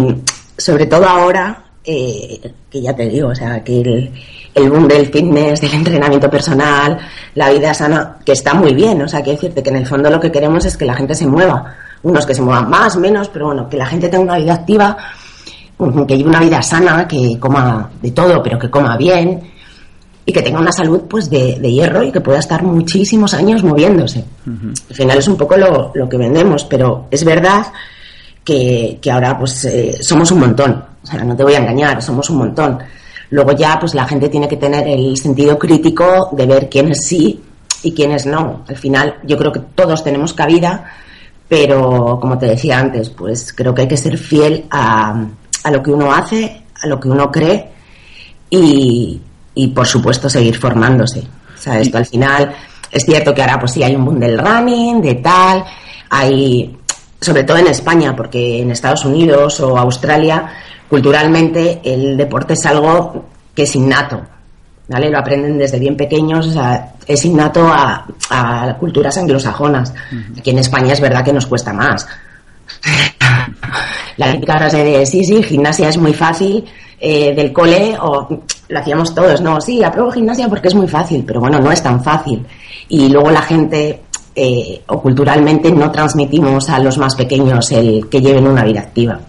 sobre 0.57 0.85
todo 0.85 1.05
ahora, 1.05 1.63
que 1.83 2.81
ya 2.81 2.95
te 2.95 3.07
digo, 3.09 3.29
o 3.29 3.35
sea, 3.35 3.63
que 3.63 4.09
el, 4.55 4.69
boom 4.69 4.87
del 4.87 5.07
fitness, 5.07 5.59
del 5.59 5.73
entrenamiento 5.73 6.29
personal, 6.29 6.97
la 7.35 7.49
vida 7.49 7.73
sana, 7.73 8.17
que 8.25 8.31
está 8.31 8.53
muy 8.53 8.73
bien, 8.73 9.01
o 9.01 9.07
sea, 9.07 9.21
quiero 9.21 9.39
decirte 9.39 9.63
que 9.63 9.69
en 9.69 9.77
el 9.77 9.87
fondo 9.87 10.09
lo 10.09 10.19
que 10.19 10.31
queremos 10.31 10.63
es 10.65 10.77
que 10.77 10.85
la 10.85 10.95
gente 10.95 11.15
se 11.15 11.27
mueva, 11.27 11.75
unos 12.03 12.25
que 12.25 12.35
se 12.35 12.41
muevan 12.41 12.69
más, 12.69 12.95
menos, 12.97 13.29
pero 13.29 13.47
bueno, 13.47 13.67
que 13.69 13.77
la 13.77 13.85
gente 13.85 14.09
tenga 14.09 14.23
una 14.23 14.37
vida 14.37 14.53
activa, 14.53 14.97
que 16.07 16.17
lleve 16.17 16.29
una 16.29 16.39
vida 16.39 16.61
sana, 16.61 17.07
que 17.07 17.37
coma 17.39 17.89
de 18.01 18.11
todo, 18.11 18.41
pero 18.43 18.59
que 18.59 18.69
coma 18.69 18.95
bien 18.97 19.41
y 20.25 20.31
que 20.31 20.41
tenga 20.41 20.59
una 20.59 20.71
salud 20.71 21.01
pues 21.09 21.29
de, 21.29 21.55
hierro 21.59 22.03
y 22.03 22.11
que 22.11 22.21
pueda 22.21 22.39
estar 22.39 22.63
muchísimos 22.63 23.33
años 23.33 23.63
moviéndose. 23.63 24.23
Al 24.45 24.95
final 24.95 25.17
es 25.17 25.27
un 25.27 25.35
poco 25.35 25.57
lo, 25.57 25.91
lo, 25.93 26.07
que 26.07 26.17
vendemos, 26.17 26.63
pero 26.65 27.07
es 27.11 27.25
verdad 27.25 27.65
que, 28.43 28.99
que 29.01 29.11
ahora 29.11 29.37
pues 29.37 29.65
eh, 29.65 29.97
somos 30.01 30.31
un 30.31 30.39
montón, 30.39 30.83
o 31.03 31.05
sea, 31.05 31.23
no 31.23 31.35
te 31.35 31.43
voy 31.43 31.55
a 31.55 31.59
engañar, 31.59 32.01
somos 32.01 32.29
un 32.29 32.37
montón. 32.37 32.79
Luego 33.29 33.51
ya, 33.53 33.77
pues 33.79 33.95
la 33.95 34.05
gente 34.05 34.29
tiene 34.29 34.47
que 34.47 34.57
tener 34.57 34.87
el 34.87 35.17
sentido 35.17 35.57
crítico 35.57 36.29
de 36.33 36.45
ver 36.45 36.69
quiénes 36.69 37.05
sí 37.05 37.41
y 37.81 37.91
quiénes 37.91 38.25
no. 38.25 38.63
Al 38.67 38.77
final, 38.77 39.15
yo 39.23 39.37
creo 39.37 39.51
que 39.51 39.61
todos 39.73 40.03
tenemos 40.03 40.33
cabida, 40.33 40.85
pero 41.47 42.17
como 42.19 42.37
te 42.37 42.47
decía 42.47 42.79
antes, 42.79 43.09
pues 43.09 43.53
creo 43.53 43.73
que 43.73 43.83
hay 43.83 43.87
que 43.87 43.97
ser 43.97 44.17
fiel 44.17 44.65
a, 44.69 45.25
a 45.63 45.71
lo 45.71 45.83
que 45.83 45.91
uno 45.91 46.11
hace, 46.11 46.63
a 46.81 46.87
lo 46.87 46.99
que 46.99 47.09
uno 47.09 47.31
cree 47.31 47.69
y, 48.49 49.21
y 49.55 49.67
por 49.67 49.87
supuesto 49.87 50.29
seguir 50.29 50.57
formándose. 50.57 51.19
O 51.19 51.57
sea, 51.57 51.79
esto 51.79 51.97
al 51.97 52.05
final 52.05 52.53
es 52.91 53.05
cierto 53.05 53.33
que 53.33 53.41
ahora 53.41 53.59
pues 53.59 53.71
sí 53.71 53.83
hay 53.83 53.95
un 53.95 54.05
boom 54.05 54.19
del 54.19 54.37
running, 54.37 55.01
de 55.01 55.15
tal, 55.15 55.63
hay 56.09 56.77
sobre 57.19 57.43
todo 57.43 57.57
en 57.57 57.67
España, 57.67 58.15
porque 58.15 58.61
en 58.61 58.71
Estados 58.71 59.05
Unidos 59.05 59.59
o 59.61 59.77
Australia 59.77 60.51
culturalmente 60.89 61.81
el 61.83 62.17
deporte 62.17 62.53
es 62.53 62.65
algo 62.65 63.25
que 63.55 63.63
es 63.63 63.75
innato, 63.75 64.21
¿vale? 64.87 65.09
Lo 65.09 65.19
aprenden 65.19 65.57
desde 65.57 65.79
bien 65.79 65.95
pequeños, 65.95 66.47
o 66.47 66.51
sea, 66.51 66.93
es 67.05 67.25
innato 67.25 67.67
a, 67.67 68.05
a 68.29 68.77
culturas 68.79 69.17
anglosajonas. 69.17 69.93
Aquí 70.37 70.49
en 70.49 70.59
España 70.59 70.93
es 70.93 71.01
verdad 71.01 71.23
que 71.23 71.33
nos 71.33 71.45
cuesta 71.45 71.73
más. 71.73 72.07
La 74.17 74.31
típica 74.31 74.57
frase 74.57 74.83
de 74.83 75.05
sí, 75.05 75.23
sí, 75.23 75.41
gimnasia 75.41 75.89
es 75.89 75.97
muy 75.97 76.13
fácil, 76.13 76.63
eh, 76.99 77.33
del 77.35 77.51
cole, 77.51 77.97
o 77.99 78.27
lo 78.69 78.79
hacíamos 78.79 79.13
todos, 79.13 79.41
no, 79.41 79.59
sí, 79.59 79.83
apruebo 79.83 80.11
gimnasia 80.11 80.47
porque 80.47 80.67
es 80.67 80.75
muy 80.75 80.87
fácil, 80.87 81.23
pero 81.25 81.39
bueno, 81.39 81.59
no 81.59 81.71
es 81.71 81.81
tan 81.81 82.03
fácil. 82.03 82.45
Y 82.89 83.09
luego 83.09 83.31
la 83.31 83.41
gente, 83.41 84.03
eh, 84.35 84.81
o 84.87 85.01
culturalmente, 85.01 85.71
no 85.71 85.91
transmitimos 85.91 86.69
a 86.69 86.79
los 86.79 86.97
más 86.97 87.15
pequeños 87.15 87.71
el 87.71 88.07
que 88.09 88.21
lleven 88.21 88.47
una 88.47 88.63
vida 88.63 88.81
activa. 88.81 89.19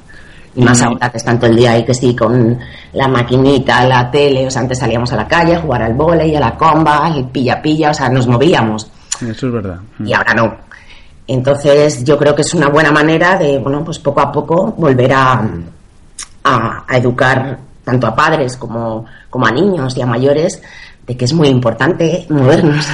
Y 0.57 0.63
más 0.63 0.81
ahora 0.83 1.11
que 1.11 1.17
están 1.17 1.39
todo 1.39 1.51
el 1.51 1.57
día 1.57 1.73
ahí, 1.73 1.85
que 1.85 1.95
sí, 1.95 2.15
con 2.15 2.59
la 2.93 3.09
maquinita, 3.09 3.85
la 3.87 4.11
tele, 4.11 4.47
o 4.47 4.51
sea, 4.51 4.63
antes 4.63 4.79
salíamos 4.79 5.13
a 5.13 5.17
la 5.17 5.27
calle 5.27 5.57
a 5.57 5.61
jugar 5.61 5.83
al 5.83 5.95
volei, 5.95 6.35
a 6.37 6.41
la 6.41 6.57
comba, 6.57 7.07
al 7.07 7.29
pilla-pilla, 7.29 7.91
o 7.91 7.95
sea, 7.95 8.09
nos 8.09 8.27
movíamos. 8.27 8.89
Eso 9.21 9.47
es 9.47 9.53
verdad. 9.53 9.79
Y 10.05 10.13
ahora 10.13 10.35
no. 10.35 10.57
Entonces, 11.27 12.05
yo 12.05 12.17
creo 12.19 12.35
que 12.35 12.43
es 12.43 12.55
una 12.55 12.69
buena 12.69 12.93
manera 12.93 13.37
de, 13.37 13.59
bueno, 13.59 13.85
pues 13.85 13.99
poco 13.99 14.21
a 14.21 14.31
poco 14.31 14.75
volver 14.77 15.13
a, 15.13 15.45
a, 16.45 16.85
a 16.87 16.97
educar 16.97 17.59
tanto 17.85 18.07
a 18.07 18.15
padres 18.15 18.57
como, 18.57 19.05
como 19.31 19.47
a 19.47 19.51
niños 19.51 19.97
y 19.97 20.03
a 20.03 20.07
mayores 20.07 20.63
de 21.07 21.17
que 21.17 21.25
es 21.25 21.33
muy 21.33 21.49
importante 21.49 22.27
movernos. 22.29 22.87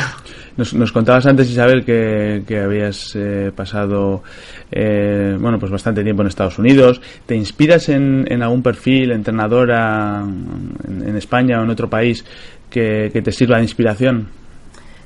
Nos, 0.56 0.92
contabas 0.92 1.26
antes, 1.26 1.50
Isabel, 1.50 1.84
que, 1.84 2.42
que 2.46 2.60
habías 2.60 3.12
eh, 3.14 3.52
pasado 3.54 4.22
eh, 4.70 5.36
bueno, 5.40 5.58
pues 5.58 5.72
bastante 5.72 6.02
tiempo 6.02 6.22
en 6.22 6.28
Estados 6.28 6.58
Unidos. 6.58 7.00
¿Te 7.26 7.34
inspiras 7.34 7.88
en, 7.88 8.26
en 8.30 8.42
algún 8.42 8.62
perfil, 8.62 9.12
entrenadora 9.12 10.22
en, 10.22 11.16
España 11.16 11.60
o 11.60 11.64
en 11.64 11.70
otro 11.70 11.88
país 11.90 12.24
que, 12.68 13.10
te 13.12 13.32
sirva 13.32 13.56
de 13.56 13.62
inspiración? 13.62 14.28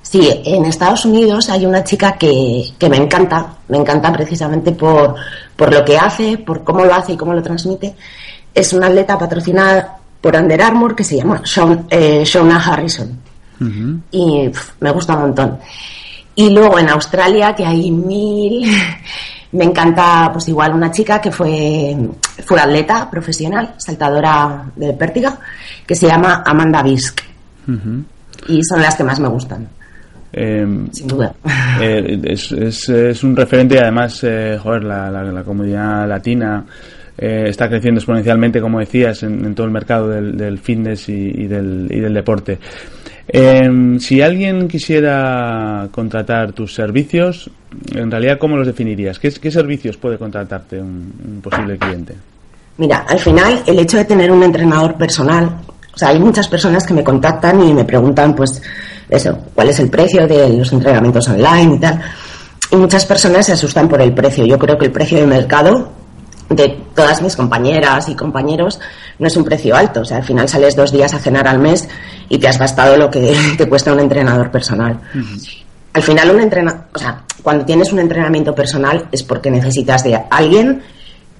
Sí, 0.02 0.28
en 0.44 0.66
Estados 0.66 1.06
Unidos 1.06 1.48
hay 1.48 1.64
una 1.64 1.82
chica 1.82 2.12
que, 2.12 2.62
que 2.78 2.88
me 2.90 2.98
encanta, 2.98 3.56
me 3.68 3.78
encanta 3.78 4.12
precisamente 4.12 4.72
por, 4.72 5.14
por 5.56 5.72
lo 5.72 5.82
que 5.84 5.96
hace, 5.96 6.36
por 6.38 6.62
cómo 6.62 6.84
lo 6.84 6.94
hace 6.94 7.14
y 7.14 7.16
cómo 7.16 7.32
lo 7.32 7.42
transmite. 7.42 7.94
Es 8.54 8.72
una 8.74 8.88
atleta 8.88 9.18
patrocinada 9.18 9.98
por 10.20 10.36
Under 10.36 10.60
Armour 10.60 10.94
que 10.94 11.04
se 11.04 11.16
llama 11.16 11.42
eh, 11.90 12.24
Y 14.10 14.50
me 14.80 14.90
gusta 14.90 15.14
un 15.14 15.22
montón. 15.22 15.58
Y 16.34 16.50
luego 16.50 16.78
en 16.78 16.88
Australia, 16.88 17.54
que 17.54 17.64
hay 17.64 17.90
mil, 17.90 18.68
me 19.52 19.64
encanta 19.64 20.30
pues 20.32 20.48
igual 20.48 20.74
una 20.74 20.90
chica 20.90 21.20
que 21.20 21.30
fue, 21.30 21.96
fue 22.44 22.60
atleta 22.60 23.08
profesional, 23.10 23.74
saltadora 23.76 24.64
de 24.74 24.92
pértiga, 24.94 25.38
que 25.86 25.94
se 25.94 26.08
llama 26.08 26.42
Amanda 26.44 26.82
Bisk. 26.82 27.20
Y 28.48 28.62
son 28.62 28.82
las 28.82 28.94
que 28.94 29.04
más 29.04 29.20
me 29.20 29.28
gustan. 29.28 29.68
Em, 30.32 30.90
Sin 30.90 31.06
duda. 31.06 31.34
Eh, 31.80 32.20
es, 32.24 32.52
es, 32.52 33.24
un 33.24 33.34
referente, 33.34 33.78
además, 33.78 34.20
eh, 34.22 34.56
joder, 34.62 34.84
la, 34.84 35.10
la, 35.10 35.42
comunidad 35.42 36.08
latina 36.08 36.64
eh, 37.18 37.46
está 37.48 37.68
creciendo 37.68 37.98
exponencialmente, 37.98 38.60
como 38.60 38.78
decías, 38.78 39.24
en, 39.24 39.54
todo 39.56 39.66
el 39.66 39.72
mercado 39.72 40.08
del, 40.08 40.58
fitness 40.58 41.08
y, 41.08 41.46
del, 41.48 41.88
y 41.90 41.98
del 41.98 42.14
deporte. 42.14 42.60
Eh, 43.28 43.96
si 44.00 44.20
alguien 44.20 44.68
quisiera 44.68 45.88
contratar 45.90 46.52
tus 46.52 46.74
servicios, 46.74 47.50
en 47.94 48.10
realidad, 48.10 48.38
¿cómo 48.38 48.56
los 48.56 48.66
definirías? 48.66 49.18
¿Qué, 49.18 49.30
servicios 49.30 49.96
puede 49.96 50.18
contratarte 50.18 50.80
un, 50.80 51.40
posible 51.42 51.78
cliente? 51.78 52.14
Mira, 52.76 53.04
al 53.08 53.18
final, 53.18 53.62
el 53.66 53.78
hecho 53.78 53.96
de 53.96 54.04
tener 54.04 54.30
un 54.30 54.42
entrenador 54.42 54.96
personal, 54.96 55.58
o 55.94 55.98
sea, 55.98 56.08
hay 56.08 56.18
muchas 56.18 56.48
personas 56.48 56.86
que 56.86 56.92
me 56.92 57.04
contactan 57.04 57.62
y 57.62 57.72
me 57.72 57.84
preguntan, 57.84 58.34
pues, 58.34 58.60
eso, 59.08 59.38
cuál 59.54 59.68
es 59.68 59.78
el 59.78 59.88
precio 59.88 60.26
de 60.26 60.58
los 60.58 60.72
entrenamientos 60.72 61.28
online 61.28 61.76
y 61.76 61.78
tal. 61.78 62.00
Y 62.70 62.76
muchas 62.76 63.06
personas 63.06 63.46
se 63.46 63.52
asustan 63.52 63.88
por 63.88 64.00
el 64.02 64.12
precio. 64.12 64.44
Yo 64.44 64.58
creo 64.58 64.76
que 64.76 64.86
el 64.86 64.92
precio 64.92 65.18
de 65.18 65.26
mercado 65.26 65.92
de 66.48 66.80
todas 66.94 67.22
mis 67.22 67.36
compañeras 67.36 68.08
y 68.08 68.14
compañeros 68.14 68.78
no 69.18 69.26
es 69.26 69.36
un 69.36 69.44
precio 69.44 69.74
alto. 69.74 70.00
O 70.00 70.04
sea, 70.04 70.18
al 70.18 70.24
final 70.24 70.48
sales 70.48 70.76
dos 70.76 70.92
días 70.92 71.14
a 71.14 71.18
cenar 71.18 71.48
al 71.48 71.58
mes 71.58 71.88
y 72.28 72.38
te 72.38 72.48
has 72.48 72.58
gastado 72.58 72.96
lo 72.96 73.10
que 73.10 73.36
te 73.58 73.68
cuesta 73.68 73.92
un 73.92 74.00
entrenador 74.00 74.50
personal. 74.50 75.00
Al 75.92 76.02
final, 76.02 76.30
un 76.30 76.40
entrena 76.40 76.86
o 76.92 76.98
sea, 76.98 77.22
cuando 77.42 77.64
tienes 77.64 77.92
un 77.92 78.00
entrenamiento 78.00 78.54
personal 78.54 79.06
es 79.12 79.22
porque 79.22 79.50
necesitas 79.50 80.02
de 80.02 80.20
alguien 80.30 80.82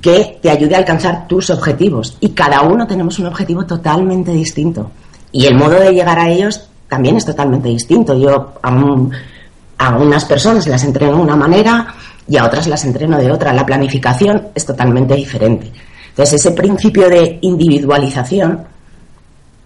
que 0.00 0.38
te 0.42 0.50
ayude 0.50 0.74
a 0.74 0.78
alcanzar 0.78 1.26
tus 1.26 1.48
objetivos. 1.48 2.18
Y 2.20 2.30
cada 2.30 2.60
uno 2.60 2.86
tenemos 2.86 3.18
un 3.18 3.26
objetivo 3.26 3.64
totalmente 3.64 4.32
distinto. 4.32 4.90
Y 5.32 5.46
el 5.46 5.54
modo 5.56 5.80
de 5.80 5.92
llegar 5.92 6.18
a 6.18 6.28
ellos 6.28 6.68
también 6.88 7.16
es 7.16 7.24
totalmente 7.24 7.70
distinto. 7.70 8.16
Yo 8.18 8.52
a, 8.62 9.96
unas 9.96 10.24
personas 10.26 10.66
las 10.66 10.84
entreno 10.84 11.16
de 11.16 11.22
una 11.22 11.36
manera 11.36 11.94
y 12.28 12.36
a 12.36 12.44
otras 12.44 12.66
las 12.66 12.84
entreno 12.84 13.18
de 13.18 13.30
otra. 13.30 13.52
La 13.52 13.66
planificación 13.66 14.48
es 14.54 14.64
totalmente 14.64 15.14
diferente. 15.14 15.70
Entonces, 16.10 16.40
ese 16.40 16.52
principio 16.52 17.08
de 17.08 17.38
individualización, 17.42 18.64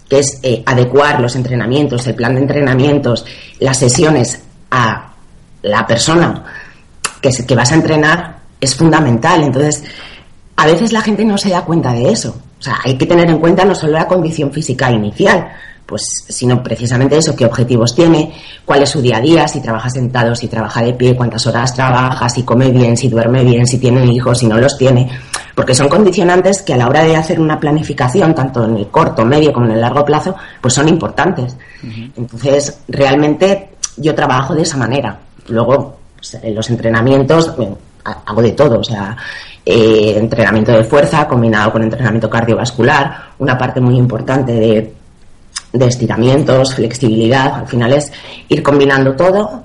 que 0.08 0.18
es 0.20 0.40
eh, 0.42 0.62
adecuar 0.64 1.20
los 1.20 1.36
entrenamientos, 1.36 2.06
el 2.06 2.14
plan 2.14 2.34
de 2.34 2.40
entrenamientos, 2.40 3.26
las 3.60 3.78
sesiones 3.78 4.42
a 4.70 5.12
la 5.62 5.86
persona 5.86 6.44
que, 7.20 7.30
que 7.30 7.54
vas 7.54 7.72
a 7.72 7.74
entrenar, 7.74 8.38
es 8.60 8.74
fundamental. 8.74 9.42
Entonces, 9.42 9.84
a 10.56 10.66
veces 10.66 10.92
la 10.92 11.02
gente 11.02 11.24
no 11.24 11.38
se 11.38 11.50
da 11.50 11.64
cuenta 11.64 11.92
de 11.92 12.10
eso. 12.10 12.40
O 12.58 12.62
sea, 12.62 12.78
hay 12.84 12.96
que 12.96 13.06
tener 13.06 13.28
en 13.30 13.38
cuenta 13.38 13.64
no 13.64 13.74
solo 13.74 13.92
la 13.92 14.08
condición 14.08 14.52
física 14.52 14.90
inicial, 14.90 15.48
pues 15.88 16.02
sino 16.28 16.62
precisamente 16.62 17.16
eso, 17.16 17.34
qué 17.34 17.46
objetivos 17.46 17.94
tiene, 17.94 18.30
cuál 18.62 18.82
es 18.82 18.90
su 18.90 19.00
día 19.00 19.16
a 19.16 19.20
día, 19.22 19.48
si 19.48 19.62
trabaja 19.62 19.88
sentado, 19.88 20.34
si 20.34 20.46
trabaja 20.46 20.82
de 20.82 20.92
pie, 20.92 21.16
cuántas 21.16 21.46
horas 21.46 21.74
trabaja, 21.74 22.28
si 22.28 22.42
come 22.42 22.70
bien, 22.70 22.94
si 22.94 23.08
duerme 23.08 23.42
bien, 23.42 23.66
si 23.66 23.78
tiene 23.78 24.04
hijos, 24.04 24.38
si 24.38 24.46
no 24.46 24.58
los 24.58 24.76
tiene, 24.76 25.08
porque 25.54 25.74
son 25.74 25.88
condicionantes 25.88 26.60
que 26.60 26.74
a 26.74 26.76
la 26.76 26.88
hora 26.88 27.04
de 27.04 27.16
hacer 27.16 27.40
una 27.40 27.58
planificación, 27.58 28.34
tanto 28.34 28.66
en 28.66 28.76
el 28.76 28.88
corto, 28.88 29.24
medio 29.24 29.50
como 29.50 29.64
en 29.64 29.72
el 29.72 29.80
largo 29.80 30.04
plazo, 30.04 30.36
pues 30.60 30.74
son 30.74 30.90
importantes. 30.90 31.56
Entonces, 32.14 32.80
realmente 32.86 33.70
yo 33.96 34.14
trabajo 34.14 34.54
de 34.54 34.62
esa 34.62 34.76
manera. 34.76 35.18
Luego, 35.48 35.96
pues, 36.14 36.34
en 36.34 36.54
los 36.54 36.68
entrenamientos, 36.68 37.54
hago 38.04 38.42
de 38.42 38.52
todo, 38.52 38.80
o 38.80 38.84
sea, 38.84 39.16
eh, 39.64 40.14
entrenamiento 40.18 40.72
de 40.72 40.84
fuerza 40.84 41.26
combinado 41.26 41.72
con 41.72 41.82
entrenamiento 41.82 42.28
cardiovascular, 42.28 43.30
una 43.38 43.56
parte 43.56 43.80
muy 43.80 43.96
importante 43.96 44.52
de, 44.52 44.97
estiramientos, 45.86 46.74
flexibilidad, 46.74 47.54
al 47.54 47.66
final 47.66 47.92
es 47.92 48.12
ir 48.48 48.62
combinando 48.62 49.14
todo, 49.14 49.64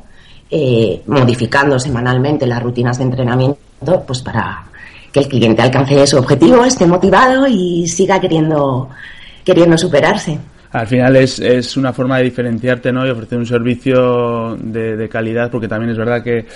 eh, 0.50 1.02
modificando 1.08 1.80
semanalmente 1.80 2.46
las 2.46 2.62
rutinas 2.62 2.98
de 2.98 3.04
entrenamiento, 3.06 4.04
pues 4.06 4.22
para 4.22 4.64
que 5.12 5.20
el 5.20 5.28
cliente 5.28 5.62
alcance 5.62 6.08
su 6.08 6.18
objetivo, 6.18 6.64
esté 6.64 6.86
motivado 6.86 7.48
y 7.48 7.88
siga 7.88 8.20
queriendo, 8.20 8.90
queriendo 9.44 9.78
superarse 9.78 10.40
al 10.74 10.88
final 10.88 11.16
es, 11.18 11.40
es 11.40 11.78
una 11.78 11.94
forma 11.94 12.18
de 12.18 12.24
diferenciarte 12.24 12.92
¿no? 12.92 13.06
y 13.06 13.10
ofrecer 13.12 13.38
un 13.38 13.46
servicio 13.46 14.58
de, 14.60 14.98
de 14.98 15.08
calidad 15.08 15.52
porque 15.52 15.68
también 15.68 15.92
es 15.92 15.98
verdad 15.98 16.24
que 16.24 16.48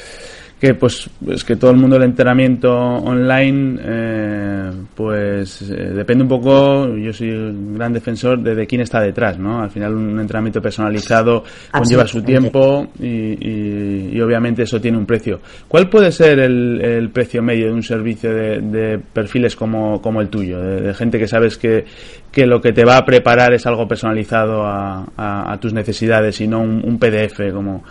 que 0.59 0.73
pues 0.73 1.09
es 1.27 1.43
que 1.43 1.55
todo 1.55 1.71
el 1.71 1.77
mundo 1.77 1.97
del 1.97 2.05
entrenamiento 2.05 2.73
online 2.73 3.79
eh, 3.83 4.71
pues 4.95 5.61
eh, 5.61 5.91
depende 5.93 6.23
un 6.23 6.29
poco 6.29 6.95
yo 6.95 7.13
soy 7.13 7.29
un 7.29 7.75
gran 7.75 7.93
defensor 7.93 8.41
de, 8.41 8.55
de, 8.55 8.65
quién 8.65 8.81
está 8.81 8.99
detrás 8.99 9.37
no 9.37 9.61
al 9.61 9.69
final 9.69 9.93
un 9.93 10.19
entrenamiento 10.19 10.59
personalizado 10.59 11.43
conlleva 11.71 12.07
su 12.07 12.23
tiempo 12.23 12.87
y, 12.99 14.15
y, 14.15 14.21
obviamente 14.21 14.63
eso 14.63 14.81
tiene 14.81 14.97
un 14.97 15.05
precio. 15.05 15.39
¿cuál 15.67 15.89
puede 15.89 16.11
ser 16.11 16.39
el, 16.39 16.81
el 16.81 17.09
precio 17.11 17.43
medio 17.43 17.67
de 17.67 17.73
un 17.73 17.83
servicio 17.83 18.33
de, 18.33 18.59
de 18.61 18.99
perfiles 18.99 19.55
como, 19.55 20.01
como 20.01 20.21
el 20.21 20.29
tuyo 20.29 20.59
de, 20.59 20.93
gente 20.93 21.19
que 21.19 21.27
sabes 21.27 21.57
que, 21.57 21.85
que 22.31 22.47
lo 22.47 22.59
que 22.59 22.73
te 22.73 22.83
va 22.83 22.97
a 22.97 23.05
preparar 23.05 23.53
es 23.53 23.65
algo 23.67 23.87
personalizado 23.87 24.63
a, 24.65 25.05
a, 25.15 25.53
a 25.53 25.59
tus 25.59 25.73
necesidades 25.73 26.41
y 26.41 26.47
no 26.47 26.59
un, 26.61 26.81
un 26.83 26.97
PDF 26.97 27.53
como 27.53 27.83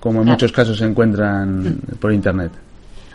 como 0.00 0.22
en 0.22 0.28
muchos 0.28 0.52
casos 0.52 0.78
se 0.78 0.84
encuentran 0.84 1.80
por 2.00 2.12
internet? 2.12 2.52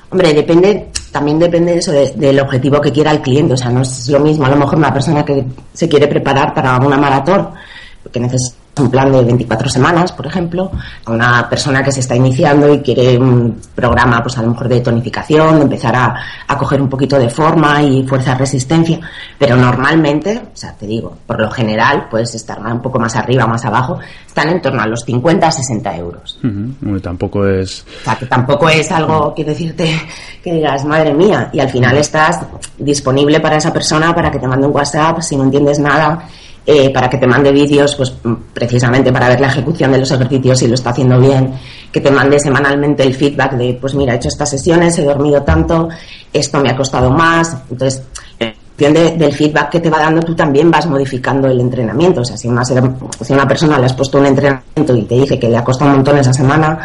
Hombre, 0.10 0.34
depende, 0.34 0.90
también 1.12 1.40
depende 1.40 1.78
eso 1.78 1.92
del 1.92 2.40
objetivo 2.40 2.80
que 2.80 2.92
quiera 2.92 3.12
el 3.12 3.22
cliente. 3.22 3.54
O 3.54 3.58
sea, 3.58 3.72
no 3.72 3.82
es 3.82 4.08
lo 4.10 4.20
mismo 4.20 4.46
a 4.46 4.50
lo 4.50 4.58
mejor 4.58 4.78
una 4.78 4.94
persona 4.94 5.26
que 5.26 5.44
se 5.74 5.90
quiere 5.90 6.08
preparar 6.08 6.54
para 6.54 6.78
una 6.78 6.98
maratón, 6.98 7.50
que 8.12 8.20
necesita 8.20 8.63
un 8.80 8.90
plan 8.90 9.12
de 9.12 9.24
24 9.24 9.70
semanas, 9.70 10.12
por 10.12 10.26
ejemplo, 10.26 10.72
a 11.06 11.12
una 11.12 11.48
persona 11.48 11.84
que 11.84 11.92
se 11.92 12.00
está 12.00 12.16
iniciando 12.16 12.74
y 12.74 12.80
quiere 12.82 13.18
un 13.20 13.62
programa, 13.76 14.22
pues 14.24 14.38
a 14.38 14.42
lo 14.42 14.50
mejor 14.50 14.68
de 14.68 14.82
tonificación, 14.82 15.58
de 15.58 15.62
empezar 15.64 15.96
a, 15.96 16.16
a 16.48 16.58
coger 16.58 16.82
un 16.82 16.90
poquito 16.90 17.20
de 17.20 17.30
forma 17.30 17.84
y 17.84 18.06
fuerza 18.08 18.34
resistencia, 18.34 19.00
pero 19.38 19.56
normalmente, 19.56 20.42
o 20.54 20.58
sea, 20.58 20.74
te 20.74 20.88
digo, 20.88 21.18
por 21.28 21.40
lo 21.40 21.52
general, 21.52 22.08
puedes 22.10 22.34
estar 22.34 22.60
un 22.60 22.82
poco 22.82 23.00
más 23.00 23.16
arriba, 23.16 23.46
más 23.46 23.64
abajo, 23.64 24.00
están 24.26 24.50
en 24.50 24.62
torno 24.62 24.82
a 24.82 24.88
los 24.88 25.04
50 25.06 25.48
a 25.48 25.52
60 25.52 25.98
euros. 25.98 26.40
tampoco 27.02 27.46
es... 27.46 27.86
O 28.02 28.04
sea, 28.04 28.16
que 28.16 28.26
tampoco 28.26 28.70
es 28.70 28.92
algo, 28.92 29.34
quiero 29.36 29.52
decirte, 29.52 30.02
que 30.44 30.52
digas, 30.52 30.84
madre 30.86 31.14
mía, 31.14 31.50
y 31.54 31.60
al 31.60 31.70
final 31.70 31.96
estás 31.98 32.40
disponible 32.80 33.40
para 33.40 33.58
esa 33.58 33.72
persona 33.72 34.16
para 34.16 34.32
que 34.32 34.40
te 34.40 34.48
mande 34.48 34.66
un 34.66 34.74
WhatsApp 34.74 35.22
si 35.22 35.36
no 35.36 35.44
entiendes 35.44 35.78
nada 35.78 36.28
eh, 36.66 36.92
para 36.92 37.10
que 37.10 37.18
te 37.18 37.28
mande 37.28 37.52
vídeos, 37.52 37.96
pues 37.96 38.14
precisamente 38.54 39.12
para 39.12 39.28
ver 39.28 39.42
la 39.42 39.48
ejecución 39.48 39.92
de 39.92 39.98
los 39.98 40.12
ejercicios 40.12 40.60
si 40.60 40.68
lo 40.68 40.76
está 40.76 40.92
haciendo 40.92 41.20
bien, 41.20 41.54
que 41.92 42.00
te 42.00 42.10
mande 42.10 42.40
semanalmente 42.40 43.04
el 43.04 43.14
feedback 43.14 43.54
de, 43.54 43.78
pues 43.80 43.94
mira, 43.96 44.14
he 44.14 44.16
hecho 44.16 44.30
estas 44.30 44.50
sesiones, 44.50 44.98
he 44.98 45.04
dormido 45.04 45.44
tanto, 45.44 45.90
esto 46.32 46.62
me 46.62 46.70
ha 46.70 46.76
costado 46.76 47.12
más. 47.12 47.58
Entonces, 47.70 48.04
en 48.40 48.54
función 48.78 48.94
del 48.94 49.34
feedback 49.34 49.72
que 49.72 49.80
te 49.82 49.90
va 49.90 50.00
dando, 50.00 50.22
tú 50.22 50.34
también 50.36 50.72
vas 50.72 50.86
modificando 50.88 51.50
el 51.50 51.60
entrenamiento. 51.60 52.22
O 52.22 52.26
sea, 52.26 52.38
si, 52.38 52.48
más, 52.48 52.72
si 53.22 53.34
una 53.34 53.48
persona 53.48 53.78
le 53.78 53.86
has 53.86 53.94
puesto 53.94 54.18
un 54.20 54.28
entrenamiento 54.28 54.96
y 54.96 55.02
te 55.04 55.16
dice 55.16 55.38
que 55.38 55.50
le 55.50 55.58
ha 55.58 55.64
costado 55.66 55.92
un 55.92 55.98
montón 55.98 56.18
esa 56.18 56.34
semana, 56.34 56.80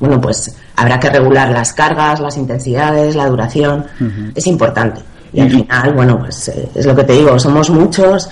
bueno, 0.00 0.20
pues 0.20 0.56
habrá 0.74 0.98
que 0.98 1.08
regular 1.08 1.50
las 1.50 1.72
cargas, 1.72 2.18
las 2.18 2.36
intensidades, 2.36 3.14
la 3.14 3.28
duración. 3.28 3.86
Es 4.34 4.46
importante. 4.48 5.02
Y 5.32 5.40
al 5.40 5.50
final, 5.50 5.94
bueno, 5.94 6.18
pues 6.18 6.48
eh, 6.48 6.68
es 6.74 6.84
lo 6.84 6.96
que 6.96 7.04
te 7.04 7.12
digo, 7.12 7.38
somos 7.38 7.70
muchos 7.70 8.28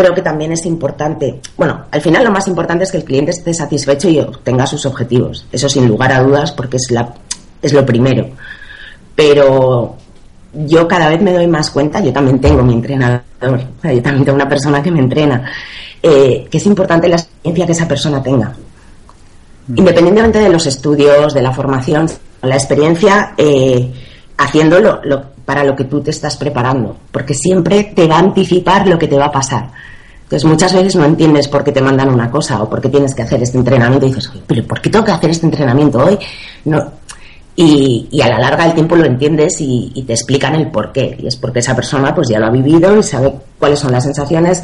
creo 0.00 0.14
que 0.14 0.22
también 0.22 0.52
es 0.52 0.64
importante, 0.66 1.40
bueno, 1.56 1.84
al 1.90 2.00
final 2.00 2.24
lo 2.24 2.30
más 2.30 2.48
importante 2.48 2.84
es 2.84 2.90
que 2.90 2.98
el 2.98 3.04
cliente 3.04 3.30
esté 3.32 3.52
satisfecho 3.52 4.08
y 4.08 4.18
obtenga 4.18 4.66
sus 4.66 4.86
objetivos. 4.86 5.46
Eso 5.52 5.68
sin 5.68 5.86
lugar 5.86 6.12
a 6.12 6.22
dudas 6.22 6.52
porque 6.52 6.78
es, 6.78 6.90
la, 6.90 7.12
es 7.60 7.72
lo 7.72 7.84
primero. 7.84 8.28
Pero 9.14 9.96
yo 10.52 10.88
cada 10.88 11.08
vez 11.08 11.20
me 11.20 11.32
doy 11.32 11.46
más 11.46 11.70
cuenta, 11.70 12.00
yo 12.00 12.12
también 12.12 12.40
tengo 12.40 12.62
mi 12.62 12.72
entrenador, 12.72 13.22
yo 13.42 14.02
también 14.02 14.24
tengo 14.24 14.34
una 14.34 14.48
persona 14.48 14.82
que 14.82 14.90
me 14.90 15.00
entrena, 15.00 15.50
eh, 16.02 16.46
que 16.50 16.58
es 16.58 16.66
importante 16.66 17.08
la 17.08 17.16
experiencia 17.16 17.66
que 17.66 17.72
esa 17.72 17.88
persona 17.88 18.22
tenga. 18.22 18.54
Mm. 19.68 19.78
Independientemente 19.78 20.38
de 20.38 20.48
los 20.48 20.66
estudios, 20.66 21.34
de 21.34 21.42
la 21.42 21.52
formación, 21.52 22.08
la 22.42 22.54
experiencia 22.54 23.34
eh, 23.36 23.92
haciéndolo 24.38 25.00
lo, 25.04 25.24
para 25.50 25.64
lo 25.64 25.74
que 25.74 25.82
tú 25.82 26.00
te 26.00 26.12
estás 26.12 26.36
preparando, 26.36 26.96
porque 27.10 27.34
siempre 27.34 27.82
te 27.92 28.06
va 28.06 28.18
a 28.18 28.20
anticipar 28.20 28.86
lo 28.86 28.96
que 28.96 29.08
te 29.08 29.18
va 29.18 29.24
a 29.24 29.32
pasar. 29.32 29.68
Entonces 30.22 30.48
muchas 30.48 30.72
veces 30.72 30.94
no 30.94 31.04
entiendes 31.04 31.48
por 31.48 31.64
qué 31.64 31.72
te 31.72 31.80
mandan 31.80 32.08
una 32.08 32.30
cosa 32.30 32.62
o 32.62 32.70
por 32.70 32.80
qué 32.80 32.88
tienes 32.88 33.16
que 33.16 33.22
hacer 33.22 33.42
este 33.42 33.58
entrenamiento 33.58 34.06
y 34.06 34.10
dices, 34.10 34.30
pero 34.46 34.64
¿por 34.64 34.80
qué 34.80 34.90
tengo 34.90 35.04
que 35.04 35.10
hacer 35.10 35.30
este 35.30 35.46
entrenamiento 35.46 36.04
hoy? 36.04 36.16
No. 36.66 36.88
Y, 37.56 38.20
a 38.22 38.28
la 38.28 38.38
larga 38.38 38.66
del 38.66 38.74
tiempo 38.74 38.94
lo 38.94 39.04
entiendes 39.06 39.56
y, 39.58 40.04
te 40.06 40.12
explican 40.12 40.54
el 40.54 40.70
por 40.70 40.92
qué. 40.92 41.16
Y 41.18 41.26
es 41.26 41.34
porque 41.34 41.58
esa 41.58 41.74
persona 41.74 42.14
pues 42.14 42.28
ya 42.28 42.38
lo 42.38 42.46
ha 42.46 42.50
vivido 42.50 42.96
y 42.96 43.02
sabe 43.02 43.34
cuáles 43.58 43.80
son 43.80 43.90
las 43.90 44.04
sensaciones, 44.04 44.62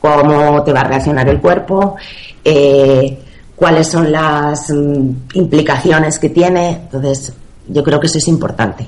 cómo 0.00 0.60
te 0.64 0.72
va 0.72 0.80
a 0.80 0.88
reaccionar 0.88 1.28
el 1.28 1.40
cuerpo, 1.40 1.94
eh, 2.42 3.16
cuáles 3.54 3.86
son 3.86 4.10
las 4.10 4.70
mm, 4.70 5.08
implicaciones 5.34 6.18
que 6.18 6.30
tiene. 6.30 6.70
Entonces 6.70 7.32
yo 7.68 7.82
creo 7.82 8.00
que 8.00 8.06
eso 8.06 8.18
es 8.18 8.28
importante. 8.28 8.86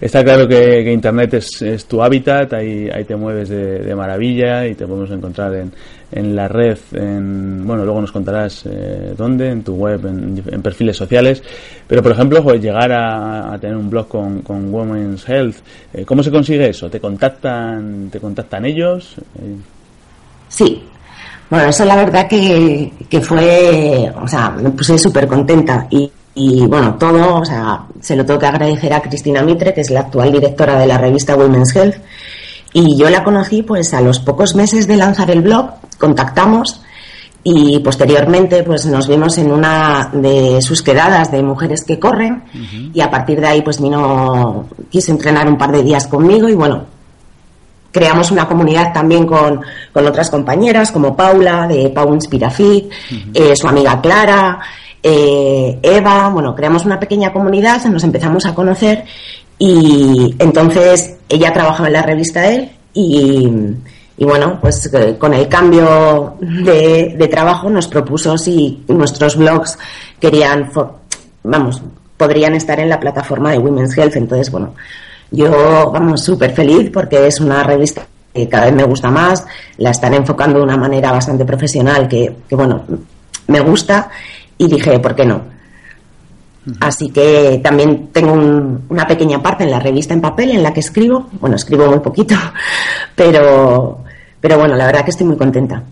Está 0.00 0.24
claro 0.24 0.48
que, 0.48 0.92
Internet 0.92 1.34
es, 1.34 1.84
tu 1.86 2.02
hábitat, 2.02 2.52
ahí, 2.52 2.88
ahí 2.88 3.04
te 3.04 3.16
mueves 3.16 3.48
de, 3.48 3.94
maravilla 3.94 4.66
y 4.66 4.74
te 4.74 4.86
podemos 4.86 5.10
encontrar 5.10 5.54
en, 5.54 5.72
en 6.12 6.34
la 6.34 6.48
red, 6.48 6.78
en, 6.92 7.66
bueno, 7.66 7.84
luego 7.84 8.00
nos 8.00 8.12
contarás 8.12 8.64
eh, 8.66 9.14
dónde, 9.16 9.50
en 9.50 9.62
tu 9.62 9.74
web, 9.74 10.04
en, 10.06 10.62
perfiles 10.62 10.96
sociales, 10.96 11.42
pero 11.86 12.02
por 12.02 12.12
ejemplo, 12.12 12.54
llegar 12.54 12.92
a, 12.92 13.56
tener 13.60 13.76
un 13.76 13.90
blog 13.90 14.08
con, 14.08 14.42
con 14.42 14.72
Women's 14.72 15.28
Health, 15.28 15.56
eh, 15.92 16.04
¿cómo 16.04 16.22
se 16.22 16.30
consigue 16.30 16.68
eso? 16.68 16.88
¿Te 16.88 17.00
contactan, 17.00 18.08
te 18.10 18.20
contactan 18.20 18.64
ellos? 18.64 19.16
Sí, 20.48 20.82
bueno, 21.50 21.68
eso 21.68 21.84
la 21.84 21.96
verdad 21.96 22.28
que, 22.28 22.92
que 23.08 23.20
fue, 23.20 24.10
o 24.14 24.26
sea, 24.28 24.50
me 24.50 24.70
puse 24.70 24.96
súper 24.98 25.26
contenta 25.26 25.86
y 25.90 26.10
y 26.42 26.66
bueno, 26.66 26.94
todo, 26.94 27.34
o 27.40 27.44
sea, 27.44 27.84
se 28.00 28.16
lo 28.16 28.24
tengo 28.24 28.40
que 28.40 28.46
agradecer 28.46 28.94
a 28.94 29.02
Cristina 29.02 29.42
Mitre, 29.42 29.74
que 29.74 29.82
es 29.82 29.90
la 29.90 30.00
actual 30.00 30.32
directora 30.32 30.78
de 30.78 30.86
la 30.86 30.96
revista 30.96 31.36
Women's 31.36 31.76
Health. 31.76 31.96
Y 32.72 32.96
yo 32.96 33.10
la 33.10 33.22
conocí 33.22 33.62
pues 33.62 33.92
a 33.92 34.00
los 34.00 34.20
pocos 34.20 34.54
meses 34.54 34.86
de 34.86 34.96
lanzar 34.96 35.30
el 35.30 35.42
blog, 35.42 35.72
contactamos 35.98 36.80
y 37.44 37.80
posteriormente 37.80 38.62
pues 38.62 38.86
nos 38.86 39.06
vimos 39.06 39.36
en 39.36 39.52
una 39.52 40.08
de 40.14 40.62
sus 40.62 40.82
quedadas 40.82 41.30
de 41.30 41.42
mujeres 41.42 41.84
que 41.84 41.98
corren 41.98 42.44
y 42.92 43.00
a 43.00 43.10
partir 43.10 43.40
de 43.40 43.46
ahí 43.46 43.62
pues 43.62 43.80
vino 43.80 44.66
quiso 44.90 45.12
entrenar 45.12 45.48
un 45.48 45.56
par 45.56 45.72
de 45.72 45.82
días 45.82 46.06
conmigo 46.06 46.50
y 46.50 46.54
bueno 46.54 46.84
creamos 47.90 48.30
una 48.30 48.46
comunidad 48.46 48.92
también 48.92 49.26
con, 49.26 49.62
otras 49.94 50.28
compañeras 50.28 50.92
como 50.92 51.16
Paula 51.16 51.66
de 51.66 51.88
Pau 51.88 52.12
Inspira 52.12 52.50
Fit 52.50 52.92
eh, 53.32 53.56
su 53.56 53.66
amiga 53.66 54.02
Clara 54.02 54.60
eh, 55.02 55.78
Eva 55.82 56.28
bueno 56.28 56.54
creamos 56.54 56.84
una 56.84 57.00
pequeña 57.00 57.32
comunidad 57.32 57.84
nos 57.84 58.04
empezamos 58.04 58.46
a 58.46 58.54
conocer 58.54 59.04
y 59.58 60.34
entonces 60.38 61.16
ella 61.28 61.52
trabajaba 61.52 61.88
en 61.88 61.92
la 61.94 62.02
revista 62.02 62.48
él 62.48 62.70
y 64.20 64.26
bueno, 64.26 64.58
pues 64.60 64.92
eh, 64.92 65.16
con 65.18 65.32
el 65.32 65.48
cambio 65.48 66.36
de, 66.40 67.26
trabajo 67.30 67.70
nos 67.70 67.88
propuso 67.88 68.36
si 68.36 68.84
nuestros 68.88 69.34
blogs 69.34 69.78
querían, 70.20 70.70
vamos, 71.42 71.82
podrían 72.18 72.54
estar 72.54 72.78
en 72.80 72.90
la 72.90 73.00
plataforma 73.00 73.50
de 73.52 73.58
Women's 73.58 73.96
Health. 73.96 74.16
Entonces, 74.16 74.50
bueno, 74.50 74.74
yo, 75.30 75.90
vamos, 75.90 76.22
súper 76.22 76.52
feliz 76.52 76.90
porque 76.92 77.28
es 77.28 77.40
una 77.40 77.62
revista 77.62 78.06
que 78.34 78.46
cada 78.46 78.66
vez 78.66 78.74
me 78.74 78.84
gusta 78.84 79.10
más, 79.10 79.46
la 79.78 79.90
están 79.90 80.12
enfocando 80.12 80.58
de 80.58 80.64
una 80.64 80.76
manera 80.76 81.12
bastante 81.12 81.46
profesional 81.46 82.06
que, 82.06 82.30
bueno, 82.50 82.84
me 83.46 83.60
gusta 83.60 84.10
y 84.60 84.68
dije, 84.68 84.98
¿por 84.98 85.14
qué 85.14 85.24
no? 85.24 85.40
Así 86.80 87.08
que 87.08 87.60
también 87.64 88.08
tengo 88.12 88.34
una 88.90 89.06
pequeña 89.06 89.42
parte 89.42 89.64
en 89.64 89.70
la 89.70 89.80
revista 89.80 90.12
en 90.12 90.20
papel 90.20 90.50
en 90.50 90.62
la 90.62 90.74
que 90.74 90.80
escribo. 90.80 91.30
Bueno, 91.40 91.56
escribo 91.56 91.88
muy 91.88 92.00
poquito, 92.00 92.34
pero, 93.16 94.04
pero 94.38 94.58
bueno, 94.58 94.76
la 94.76 94.84
verdad 94.84 95.02
que 95.02 95.12
estoy 95.12 95.26
muy 95.26 95.38
contenta. 95.38 95.82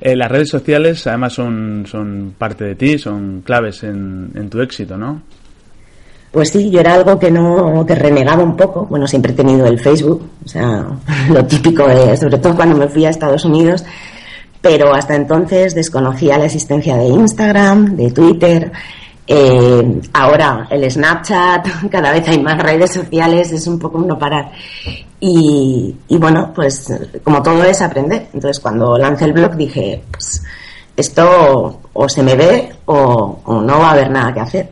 Eh, 0.00 0.14
las 0.14 0.30
redes 0.30 0.50
sociales 0.50 1.04
además 1.06 1.32
son, 1.32 1.84
son 1.90 2.34
parte 2.38 2.64
de 2.64 2.74
ti, 2.76 2.98
son 2.98 3.42
claves 3.44 3.82
en, 3.82 4.30
en, 4.34 4.48
tu 4.48 4.60
éxito, 4.60 4.96
¿no? 4.96 5.22
Pues 6.30 6.50
sí, 6.50 6.70
yo 6.70 6.80
era 6.80 6.94
algo 6.94 7.18
que 7.18 7.30
no, 7.30 7.84
que 7.84 7.94
renegaba 7.94 8.44
un 8.44 8.56
poco. 8.56 8.86
Bueno, 8.86 9.08
siempre 9.08 9.32
he 9.32 9.34
tenido 9.34 9.66
el 9.66 9.80
Facebook, 9.80 10.22
o 10.44 10.48
sea, 10.48 10.86
lo 11.30 11.44
típico, 11.46 11.88
de, 11.88 12.16
sobre 12.16 12.38
todo 12.38 12.54
cuando 12.54 12.76
me 12.76 12.88
fui 12.88 13.06
a 13.06 13.10
Estados 13.10 13.44
Unidos, 13.44 13.84
pero 14.62 14.94
hasta 14.94 15.16
entonces 15.16 15.74
desconocía 15.74 16.38
la 16.38 16.46
existencia 16.46 16.96
de 16.96 17.08
Instagram, 17.08 17.96
de 17.96 18.10
Twitter, 18.12 18.72
eh, 19.26 20.00
ahora 20.12 20.66
el 20.70 20.90
Snapchat, 20.90 21.66
cada 21.90 22.12
vez 22.12 22.26
hay 22.28 22.40
más 22.40 22.58
redes 22.58 22.92
sociales, 22.92 23.52
es 23.52 23.66
un 23.66 23.78
poco 23.78 23.98
no 23.98 24.18
parar. 24.18 24.52
Y, 25.24 25.94
bueno, 26.10 26.52
pues 26.54 26.92
como 27.22 27.42
todo 27.42 27.62
es 27.64 27.80
aprender. 27.80 28.26
Entonces 28.32 28.58
cuando 28.60 28.98
lancé 28.98 29.26
el 29.26 29.32
blog 29.32 29.54
dije, 29.54 30.02
pues 30.10 30.42
esto 30.96 31.80
o 31.92 32.08
se 32.08 32.22
me 32.24 32.34
ve 32.34 32.72
o, 32.86 33.40
no 33.46 33.78
va 33.78 33.90
a 33.90 33.92
haber 33.92 34.10
nada 34.10 34.34
que 34.34 34.40
hacer. 34.40 34.70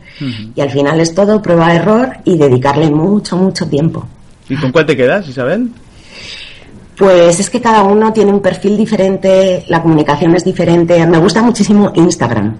Y 0.53 0.59
al 0.59 0.69
final 0.69 0.99
es 0.99 1.15
todo 1.15 1.41
prueba-error 1.41 2.17
y 2.25 2.37
dedicarle 2.37 2.91
mucho, 2.91 3.37
mucho 3.37 3.65
tiempo. 3.67 4.05
¿Y 4.49 4.57
con 4.57 4.73
cuál 4.73 4.85
te 4.85 4.97
quedas, 4.97 5.27
Isabel? 5.29 5.69
Pues 7.01 7.39
es 7.39 7.49
que 7.49 7.59
cada 7.59 7.81
uno 7.81 8.13
tiene 8.13 8.31
un 8.31 8.41
perfil 8.41 8.77
diferente, 8.77 9.65
la 9.69 9.81
comunicación 9.81 10.35
es 10.35 10.43
diferente. 10.43 11.03
Me 11.07 11.17
gusta 11.17 11.41
muchísimo 11.41 11.91
Instagram. 11.95 12.55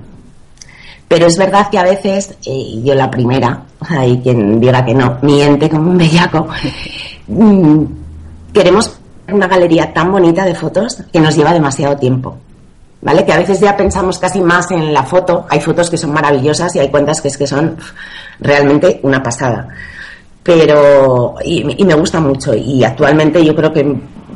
Pero 1.07 1.27
es 1.27 1.37
verdad 1.37 1.69
que 1.69 1.77
a 1.77 1.83
veces, 1.83 2.33
eh, 2.43 2.81
yo 2.83 2.95
la 2.95 3.11
primera, 3.11 3.65
hay 3.81 4.19
quien 4.19 4.59
diga 4.59 4.83
que 4.83 4.95
no, 4.95 5.19
miente 5.21 5.69
como 5.69 5.91
un 5.91 5.97
bellaco, 5.99 6.47
mm, 7.27 7.83
queremos 8.51 8.97
una 9.31 9.45
galería 9.45 9.93
tan 9.93 10.11
bonita 10.11 10.43
de 10.43 10.55
fotos 10.55 11.03
que 11.13 11.19
nos 11.19 11.35
lleva 11.35 11.53
demasiado 11.53 11.95
tiempo. 11.97 12.35
¿Vale? 12.99 13.23
Que 13.23 13.33
a 13.33 13.37
veces 13.37 13.59
ya 13.59 13.77
pensamos 13.77 14.17
casi 14.17 14.41
más 14.41 14.71
en 14.71 14.91
la 14.91 15.03
foto. 15.03 15.45
Hay 15.51 15.61
fotos 15.61 15.87
que 15.87 15.97
son 15.97 16.13
maravillosas 16.13 16.75
y 16.75 16.79
hay 16.79 16.89
cuentas 16.89 17.21
que 17.21 17.27
es 17.27 17.37
que 17.37 17.45
son 17.45 17.77
realmente 18.39 18.99
una 19.03 19.21
pasada. 19.21 19.67
Pero, 20.43 21.35
y, 21.43 21.63
me 21.63 21.93
gusta 21.93 22.19
mucho. 22.19 22.53
Y 22.53 22.83
actualmente 22.83 23.43
yo 23.43 23.55
creo 23.55 23.71
que 23.71 23.83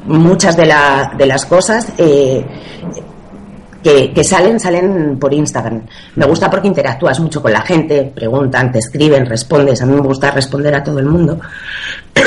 muchas 0.06 0.56
de, 0.56 0.72
de 1.18 1.26
las 1.26 1.46
cosas 1.46 1.88
eh, 1.98 2.46
que, 4.14 4.24
salen, 4.24 4.60
salen 4.60 5.20
por 5.20 5.34
Instagram. 5.34 5.84
Me 6.16 6.26
gusta 6.26 6.50
porque 6.50 6.68
interactúas 6.68 7.20
mucho 7.20 7.42
con 7.42 7.54
la 7.54 7.62
gente, 7.62 8.12
preguntan, 8.14 8.72
te 8.72 8.80
escriben, 8.80 9.26
respondes. 9.28 9.82
A 9.82 9.86
mí 9.86 9.94
me 9.94 10.02
gusta 10.02 10.32
responder 10.32 10.74
a 10.74 10.84
todo 10.84 11.00
el 11.00 11.06
mundo. 11.06 11.40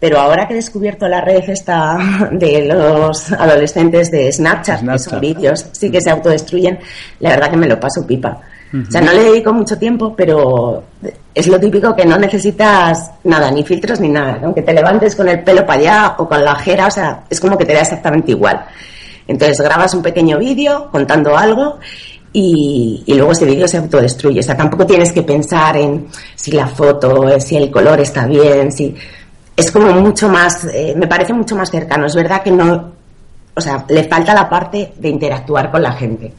Pero 0.00 0.20
ahora 0.20 0.46
que 0.46 0.54
he 0.54 0.56
descubierto 0.56 1.08
la 1.08 1.20
red 1.20 1.48
esta 1.48 1.96
de 2.32 2.66
los 2.66 3.32
adolescentes 3.32 4.10
de 4.10 4.30
Snapchat, 4.30 4.88
que 4.88 4.98
son 4.98 5.20
vídeos, 5.20 5.66
sí 5.72 5.90
que 5.90 6.00
se 6.00 6.10
autodestruyen, 6.10 6.78
la 7.20 7.30
verdad 7.30 7.50
que 7.50 7.56
me 7.56 7.66
lo 7.66 7.80
paso 7.80 8.06
pipa. 8.06 8.40
O 8.72 8.90
sea, 8.90 9.00
no 9.00 9.12
le 9.12 9.24
dedico 9.24 9.52
mucho 9.52 9.78
tiempo, 9.78 10.14
pero 10.14 10.84
es 11.38 11.46
lo 11.46 11.60
típico 11.60 11.94
que 11.94 12.04
no 12.04 12.18
necesitas 12.18 13.12
nada, 13.22 13.48
ni 13.52 13.62
filtros 13.62 14.00
ni 14.00 14.08
nada. 14.08 14.40
Aunque 14.42 14.62
te 14.62 14.72
levantes 14.72 15.14
con 15.14 15.28
el 15.28 15.44
pelo 15.44 15.64
para 15.64 15.78
allá 15.78 16.14
o 16.18 16.28
con 16.28 16.44
la 16.44 16.56
jera, 16.56 16.88
o 16.88 16.90
sea, 16.90 17.22
es 17.30 17.38
como 17.38 17.56
que 17.56 17.64
te 17.64 17.74
da 17.74 17.82
exactamente 17.82 18.32
igual. 18.32 18.66
Entonces 19.28 19.60
grabas 19.60 19.94
un 19.94 20.02
pequeño 20.02 20.36
vídeo 20.36 20.88
contando 20.90 21.38
algo 21.38 21.78
y, 22.32 23.04
luego 23.06 23.30
ese 23.30 23.44
vídeo 23.44 23.68
se 23.68 23.76
autodestruye. 23.76 24.40
O 24.40 24.42
sea, 24.42 24.56
tampoco 24.56 24.84
tienes 24.84 25.12
que 25.12 25.22
pensar 25.22 25.76
en 25.76 26.08
si 26.34 26.50
la 26.50 26.66
foto, 26.66 27.38
si 27.38 27.56
el 27.56 27.70
color 27.70 28.00
está 28.00 28.26
bien, 28.26 28.72
si... 28.72 28.96
Es 29.54 29.70
como 29.70 29.92
mucho 29.92 30.28
más, 30.28 30.64
eh, 30.72 30.94
me 30.96 31.06
parece 31.06 31.32
mucho 31.32 31.54
más 31.54 31.70
cercano. 31.70 32.06
Es 32.06 32.16
verdad 32.16 32.42
que 32.42 32.50
no, 32.50 32.92
o 33.54 33.60
sea, 33.60 33.84
le 33.88 34.04
falta 34.08 34.34
la 34.34 34.48
parte 34.48 34.92
de 34.98 35.08
interactuar 35.08 35.70
con 35.70 35.82
la 35.82 35.92
gente. 35.92 36.32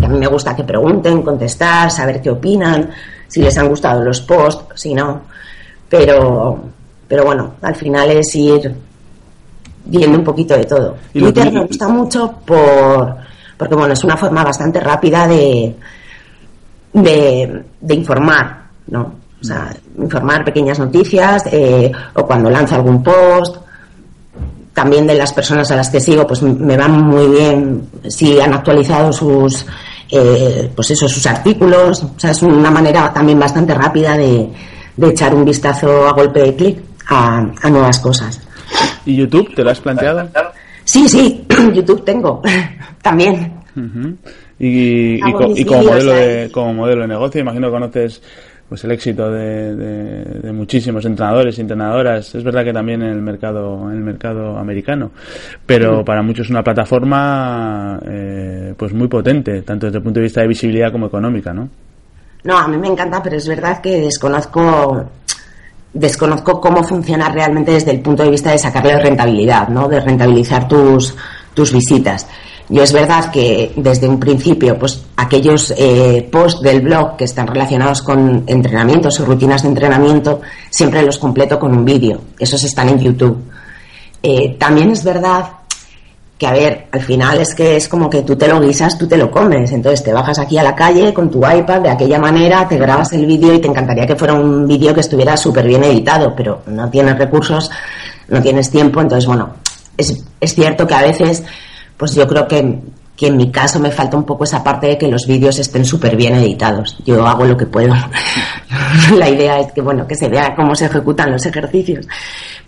a 0.00 0.08
mí 0.08 0.16
me 0.16 0.26
gusta 0.28 0.54
que 0.54 0.62
pregunten, 0.62 1.22
contestar, 1.22 1.90
saber 1.90 2.20
qué 2.20 2.30
opinan, 2.30 2.90
si 3.34 3.42
les 3.42 3.58
han 3.58 3.68
gustado 3.68 4.00
los 4.04 4.20
posts, 4.20 4.80
si 4.80 4.94
no. 4.94 5.22
Pero, 5.88 6.56
pero 7.08 7.24
bueno, 7.24 7.54
al 7.62 7.74
final 7.74 8.08
es 8.12 8.32
ir 8.36 8.72
viendo 9.86 10.18
un 10.18 10.22
poquito 10.22 10.56
de 10.56 10.64
todo. 10.64 10.96
Twitter 11.12 11.50
me 11.50 11.64
gusta 11.64 11.88
mucho 11.88 12.32
por 12.46 13.16
porque 13.56 13.74
bueno, 13.74 13.92
es 13.92 14.04
una 14.04 14.16
forma 14.16 14.44
bastante 14.44 14.78
rápida 14.78 15.26
de, 15.26 15.74
de, 16.92 17.94
informar, 17.94 18.66
¿no? 18.86 19.14
O 19.40 19.44
sea, 19.44 19.74
informar 19.98 20.44
pequeñas 20.44 20.78
noticias 20.78 21.42
eh, 21.50 21.90
o 22.14 22.24
cuando 22.24 22.50
lanzo 22.50 22.76
algún 22.76 23.02
post. 23.02 23.56
También 24.72 25.08
de 25.08 25.14
las 25.14 25.32
personas 25.32 25.68
a 25.72 25.76
las 25.76 25.90
que 25.90 26.00
sigo, 26.00 26.24
pues 26.24 26.40
me 26.40 26.76
van 26.76 27.02
muy 27.02 27.26
bien 27.26 27.88
si 28.08 28.40
han 28.40 28.54
actualizado 28.54 29.12
sus, 29.12 29.66
eh, 30.10 30.70
pues 30.74 30.90
eso, 30.90 31.08
sus 31.08 31.26
artículos. 31.26 32.02
O 32.02 32.14
sea, 32.18 32.30
es 32.30 32.42
una 32.42 32.70
manera 32.70 33.12
también 33.12 33.38
bastante 33.38 33.74
rápida 33.74 34.16
de, 34.16 34.48
de 34.96 35.08
echar 35.08 35.34
un 35.34 35.44
vistazo 35.44 36.06
a 36.06 36.12
golpe 36.12 36.40
de 36.40 36.54
clic 36.54 36.78
a, 37.08 37.46
a 37.62 37.70
nuevas 37.70 37.98
cosas. 38.00 38.40
¿Y 39.06 39.16
YouTube 39.16 39.54
te 39.54 39.62
lo 39.62 39.70
has 39.70 39.80
planteado? 39.80 40.28
Sí, 40.84 41.08
sí, 41.08 41.44
YouTube 41.74 42.04
tengo 42.04 42.42
también. 43.02 43.52
Y, 44.58 45.20
como, 45.20 45.82
modelo 45.82 46.12
de, 46.12 46.50
como 46.52 46.74
modelo 46.74 47.02
de 47.02 47.08
negocio, 47.08 47.40
imagino 47.40 47.68
que 47.68 47.72
conoces 47.72 48.22
pues 48.68 48.82
el 48.84 48.92
éxito 48.92 49.30
de, 49.30 50.50
muchísimos 50.52 51.04
entrenadores 51.04 51.58
y 51.58 51.60
entrenadoras. 51.60 52.34
Es 52.34 52.42
verdad 52.42 52.64
que 52.64 52.72
también 52.72 53.02
en 53.02 53.10
el 53.10 53.22
mercado, 53.22 53.90
en 53.90 53.96
el 53.96 54.02
mercado 54.02 54.58
americano, 54.58 55.10
pero 55.66 56.04
para 56.04 56.22
muchos 56.22 56.46
es 56.46 56.50
una 56.50 56.62
plataforma 56.62 58.00
eh, 58.06 58.74
pues 58.76 58.92
muy 58.92 59.08
potente, 59.08 59.62
tanto 59.62 59.86
desde 59.86 59.98
el 59.98 60.04
punto 60.04 60.20
de 60.20 60.24
vista 60.24 60.40
de 60.40 60.48
visibilidad 60.48 60.90
como 60.90 61.06
económica, 61.06 61.52
¿no? 61.52 61.68
No, 62.42 62.58
a 62.58 62.68
mí 62.68 62.76
me 62.76 62.88
encanta, 62.88 63.22
pero 63.22 63.36
es 63.36 63.48
verdad 63.48 63.80
que 63.80 64.00
desconozco 64.00 65.08
desconozco 65.94 66.60
cómo 66.60 66.82
funciona 66.82 67.28
realmente 67.30 67.70
desde 67.70 67.92
el 67.92 68.00
punto 68.00 68.24
de 68.24 68.30
vista 68.30 68.50
de 68.50 68.58
sacarle 68.58 68.98
rentabilidad, 68.98 69.68
¿no? 69.68 69.88
De 69.88 70.00
rentabilizar 70.00 70.66
tus, 70.66 71.16
tus 71.54 71.72
visitas. 71.72 72.26
Yo 72.68 72.82
es 72.82 72.92
verdad 72.92 73.30
que 73.30 73.72
desde 73.76 74.08
un 74.08 74.18
principio, 74.18 74.78
pues 74.78 75.02
aquellos 75.16 75.74
eh, 75.76 76.26
posts 76.32 76.62
del 76.62 76.80
blog 76.80 77.16
que 77.16 77.24
están 77.24 77.46
relacionados 77.46 78.00
con 78.00 78.44
entrenamientos 78.46 79.20
o 79.20 79.26
rutinas 79.26 79.62
de 79.62 79.68
entrenamiento, 79.68 80.40
siempre 80.70 81.02
los 81.02 81.18
completo 81.18 81.58
con 81.58 81.76
un 81.76 81.84
vídeo. 81.84 82.20
Esos 82.38 82.64
están 82.64 82.88
en 82.88 83.00
YouTube. 83.00 83.38
Eh, 84.22 84.56
también 84.58 84.90
es 84.90 85.04
verdad 85.04 85.44
que 86.38 86.46
a 86.46 86.52
ver, 86.52 86.88
al 86.90 87.02
final 87.02 87.40
es 87.40 87.54
que 87.54 87.76
es 87.76 87.88
como 87.88 88.10
que 88.10 88.22
tú 88.22 88.34
te 88.34 88.48
lo 88.48 88.60
guisas, 88.60 88.98
tú 88.98 89.06
te 89.06 89.16
lo 89.16 89.30
comes. 89.30 89.70
Entonces 89.72 90.02
te 90.02 90.12
bajas 90.12 90.38
aquí 90.38 90.58
a 90.58 90.62
la 90.62 90.74
calle 90.74 91.14
con 91.14 91.30
tu 91.30 91.38
iPad 91.38 91.80
de 91.80 91.90
aquella 91.90 92.18
manera, 92.18 92.66
te 92.66 92.76
grabas 92.76 93.12
el 93.12 93.26
vídeo 93.26 93.54
y 93.54 93.60
te 93.60 93.68
encantaría 93.68 94.06
que 94.06 94.16
fuera 94.16 94.34
un 94.34 94.66
vídeo 94.66 94.92
que 94.94 95.00
estuviera 95.00 95.36
súper 95.36 95.66
bien 95.66 95.84
editado, 95.84 96.34
pero 96.34 96.62
no 96.66 96.90
tienes 96.90 97.18
recursos, 97.18 97.70
no 98.28 98.42
tienes 98.42 98.70
tiempo. 98.70 99.00
Entonces, 99.00 99.26
bueno, 99.26 99.50
es, 99.96 100.24
es 100.40 100.54
cierto 100.54 100.86
que 100.86 100.94
a 100.94 101.02
veces, 101.02 101.44
pues 101.96 102.14
yo 102.14 102.26
creo 102.26 102.46
que, 102.48 102.80
que 103.16 103.26
en 103.28 103.36
mi 103.36 103.50
caso 103.50 103.78
me 103.78 103.90
falta 103.90 104.16
un 104.16 104.24
poco 104.24 104.44
esa 104.44 104.62
parte 104.62 104.88
de 104.88 104.98
que 104.98 105.08
los 105.08 105.26
vídeos 105.26 105.58
estén 105.58 105.84
súper 105.84 106.16
bien 106.16 106.34
editados. 106.34 106.96
Yo 107.04 107.26
hago 107.26 107.44
lo 107.44 107.56
que 107.56 107.66
puedo. 107.66 107.94
la 109.16 109.28
idea 109.28 109.60
es 109.60 109.72
que, 109.72 109.80
bueno, 109.80 110.06
que 110.06 110.14
se 110.14 110.28
vea 110.28 110.54
cómo 110.54 110.74
se 110.74 110.86
ejecutan 110.86 111.30
los 111.32 111.44
ejercicios. 111.46 112.06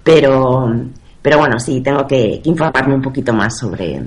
Pero, 0.03 0.73
pero 1.21 1.39
bueno, 1.39 1.59
sí, 1.59 1.81
tengo 1.81 2.07
que, 2.07 2.41
informarme 2.45 2.95
un 2.95 3.03
poquito 3.03 3.33
más 3.33 3.59
sobre 3.59 4.01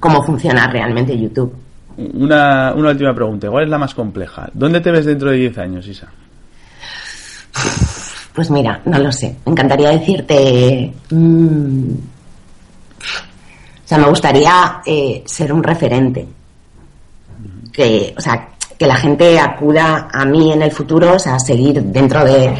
cómo 0.00 0.22
funciona 0.24 0.66
realmente 0.68 1.18
YouTube. 1.18 1.54
Una, 1.96 2.74
una 2.74 2.90
última 2.90 3.14
pregunta, 3.14 3.48
¿cuál 3.48 3.64
es 3.64 3.70
la 3.70 3.78
más 3.78 3.94
compleja? 3.94 4.50
¿Dónde 4.52 4.80
te 4.80 4.90
ves 4.90 5.04
dentro 5.04 5.30
de 5.30 5.36
10 5.36 5.58
años, 5.58 5.86
Isa? 5.86 6.08
Pues 8.34 8.50
mira, 8.50 8.80
no 8.84 8.98
lo 8.98 9.12
sé. 9.12 9.36
Me 9.46 9.52
encantaría 9.52 9.90
decirte. 9.90 10.92
Mm, 11.10 11.90
me 13.98 14.08
gustaría 14.08 14.80
eh, 14.84 15.22
ser 15.26 15.52
un 15.52 15.62
referente. 15.62 16.26
Que, 17.72 18.14
o 18.16 18.20
sea, 18.20 18.50
que 18.78 18.86
la 18.86 18.96
gente 18.96 19.38
acuda 19.38 20.08
a 20.12 20.24
mí 20.24 20.52
en 20.52 20.62
el 20.62 20.70
futuro, 20.70 21.14
o 21.14 21.18
sea, 21.18 21.38
seguir 21.38 21.82
dentro 21.82 22.24
de, 22.24 22.54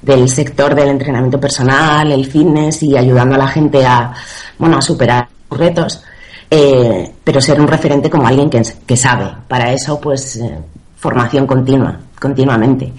del 0.00 0.28
sector 0.28 0.74
del 0.74 0.88
entrenamiento 0.88 1.40
personal, 1.40 2.10
el 2.12 2.26
fitness 2.26 2.82
y 2.82 2.96
ayudando 2.96 3.34
a 3.34 3.38
la 3.38 3.48
gente 3.48 3.84
a, 3.84 4.12
bueno, 4.58 4.78
a 4.78 4.82
superar 4.82 5.28
retos, 5.50 6.02
eh, 6.50 7.12
pero 7.22 7.40
ser 7.40 7.60
un 7.60 7.68
referente 7.68 8.10
como 8.10 8.26
alguien 8.26 8.50
que, 8.50 8.62
que 8.86 8.96
sabe. 8.96 9.30
Para 9.48 9.72
eso, 9.72 10.00
pues, 10.00 10.36
eh, 10.36 10.58
formación 10.96 11.46
continua, 11.46 11.98
continuamente. 12.18 12.92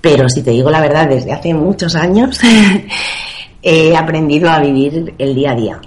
Pero 0.00 0.28
si 0.28 0.42
te 0.42 0.52
digo 0.52 0.70
la 0.70 0.80
verdad, 0.80 1.08
desde 1.08 1.32
hace 1.32 1.52
muchos 1.52 1.96
años 1.96 2.40
he 3.62 3.96
aprendido 3.96 4.48
a 4.50 4.60
vivir 4.60 5.14
el 5.18 5.34
día 5.34 5.52
a 5.52 5.54
día. 5.54 5.80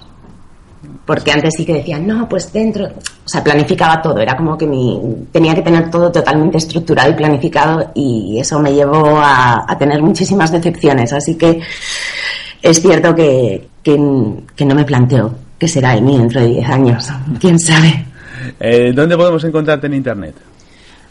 Porque 1.10 1.32
antes 1.32 1.54
sí 1.56 1.64
que 1.64 1.72
decían, 1.72 2.06
no, 2.06 2.28
pues 2.28 2.52
dentro, 2.52 2.84
o 2.86 3.28
sea, 3.28 3.42
planificaba 3.42 4.00
todo, 4.00 4.20
era 4.20 4.36
como 4.36 4.56
que 4.56 4.64
mi, 4.64 5.26
tenía 5.32 5.56
que 5.56 5.62
tener 5.62 5.90
todo 5.90 6.12
totalmente 6.12 6.58
estructurado 6.58 7.10
y 7.10 7.14
planificado 7.14 7.90
y 7.96 8.38
eso 8.38 8.60
me 8.60 8.72
llevó 8.72 9.18
a, 9.18 9.64
a 9.66 9.76
tener 9.76 10.00
muchísimas 10.00 10.52
decepciones. 10.52 11.12
Así 11.12 11.34
que 11.34 11.60
es 12.62 12.80
cierto 12.80 13.12
que, 13.12 13.70
que, 13.82 13.98
que 14.54 14.64
no 14.64 14.76
me 14.76 14.84
planteo 14.84 15.34
qué 15.58 15.66
será 15.66 15.96
de 15.96 16.00
mí 16.00 16.16
dentro 16.16 16.42
de 16.42 16.46
10 16.46 16.68
años, 16.68 17.08
quién 17.40 17.58
sabe. 17.58 18.06
Eh, 18.60 18.92
¿Dónde 18.94 19.16
podemos 19.16 19.42
encontrarte 19.42 19.88
en 19.88 19.94
Internet? 19.94 20.36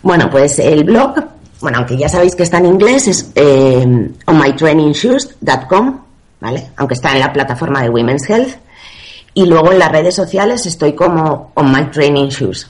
Bueno, 0.01 0.29
pues 0.29 0.59
el 0.59 0.85
blog, 0.85 1.15
bueno, 1.59 1.79
aunque 1.79 1.97
ya 1.97 2.07
sabéis 2.07 2.37
que 2.37 2.43
está 2.43 2.59
en 2.59 2.67
inglés, 2.67 3.05
es 3.09 3.31
eh, 3.35 4.11
onmytrainingshoes.com, 4.27 5.99
¿vale? 6.39 6.69
Aunque 6.77 6.93
está 6.93 7.11
en 7.11 7.19
la 7.19 7.33
plataforma 7.33 7.81
de 7.81 7.89
Women's 7.89 8.29
Health. 8.29 8.68
Y 9.33 9.45
luego 9.45 9.71
en 9.71 9.79
las 9.79 9.91
redes 9.91 10.15
sociales 10.15 10.65
estoy 10.65 10.93
como 10.93 11.51
On 11.55 11.71
My 11.71 11.85
Training 11.85 12.29
Shoes. 12.29 12.69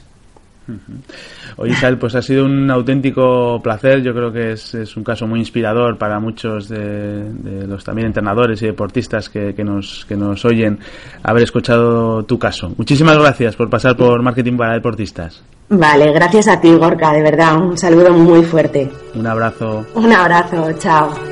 Oye, 1.62 1.74
Isabel, 1.74 1.98
pues 1.98 2.16
ha 2.16 2.22
sido 2.22 2.46
un 2.46 2.72
auténtico 2.72 3.60
placer. 3.62 4.02
Yo 4.02 4.14
creo 4.14 4.32
que 4.32 4.54
es, 4.54 4.74
es 4.76 4.96
un 4.96 5.04
caso 5.04 5.28
muy 5.28 5.40
inspirador 5.40 5.98
para 5.98 6.18
muchos 6.20 6.70
de, 6.70 7.24
de 7.34 7.68
los 7.68 7.84
también 7.84 8.08
entrenadores 8.08 8.62
y 8.62 8.68
deportistas 8.68 9.30
que, 9.30 9.54
que, 9.54 9.64
nos, 9.66 10.06
que 10.08 10.16
nos 10.16 10.46
oyen 10.46 10.80
haber 11.22 11.44
escuchado 11.44 12.24
tu 12.24 12.40
caso. 12.40 12.72
Muchísimas 12.78 13.18
gracias 13.18 13.58
por 13.58 13.70
pasar 13.70 13.98
por 13.98 14.22
Marketing 14.22 14.56
para 14.56 14.74
Deportistas. 14.74 15.44
Vale, 15.68 16.12
gracias 16.14 16.48
a 16.48 16.62
ti, 16.62 16.74
Gorka, 16.74 17.12
de 17.12 17.24
verdad. 17.24 17.58
Un 17.58 17.78
saludo 17.78 18.12
muy 18.14 18.44
fuerte. 18.44 18.90
Un 19.16 19.28
abrazo. 19.28 19.86
Un 19.96 20.14
abrazo, 20.14 20.72
chao. 20.80 21.29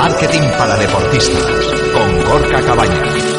Marketing 0.00 0.48
para 0.56 0.78
deportistas 0.78 1.44
con 1.92 2.24
Gorka 2.24 2.62
Cabañas. 2.62 3.29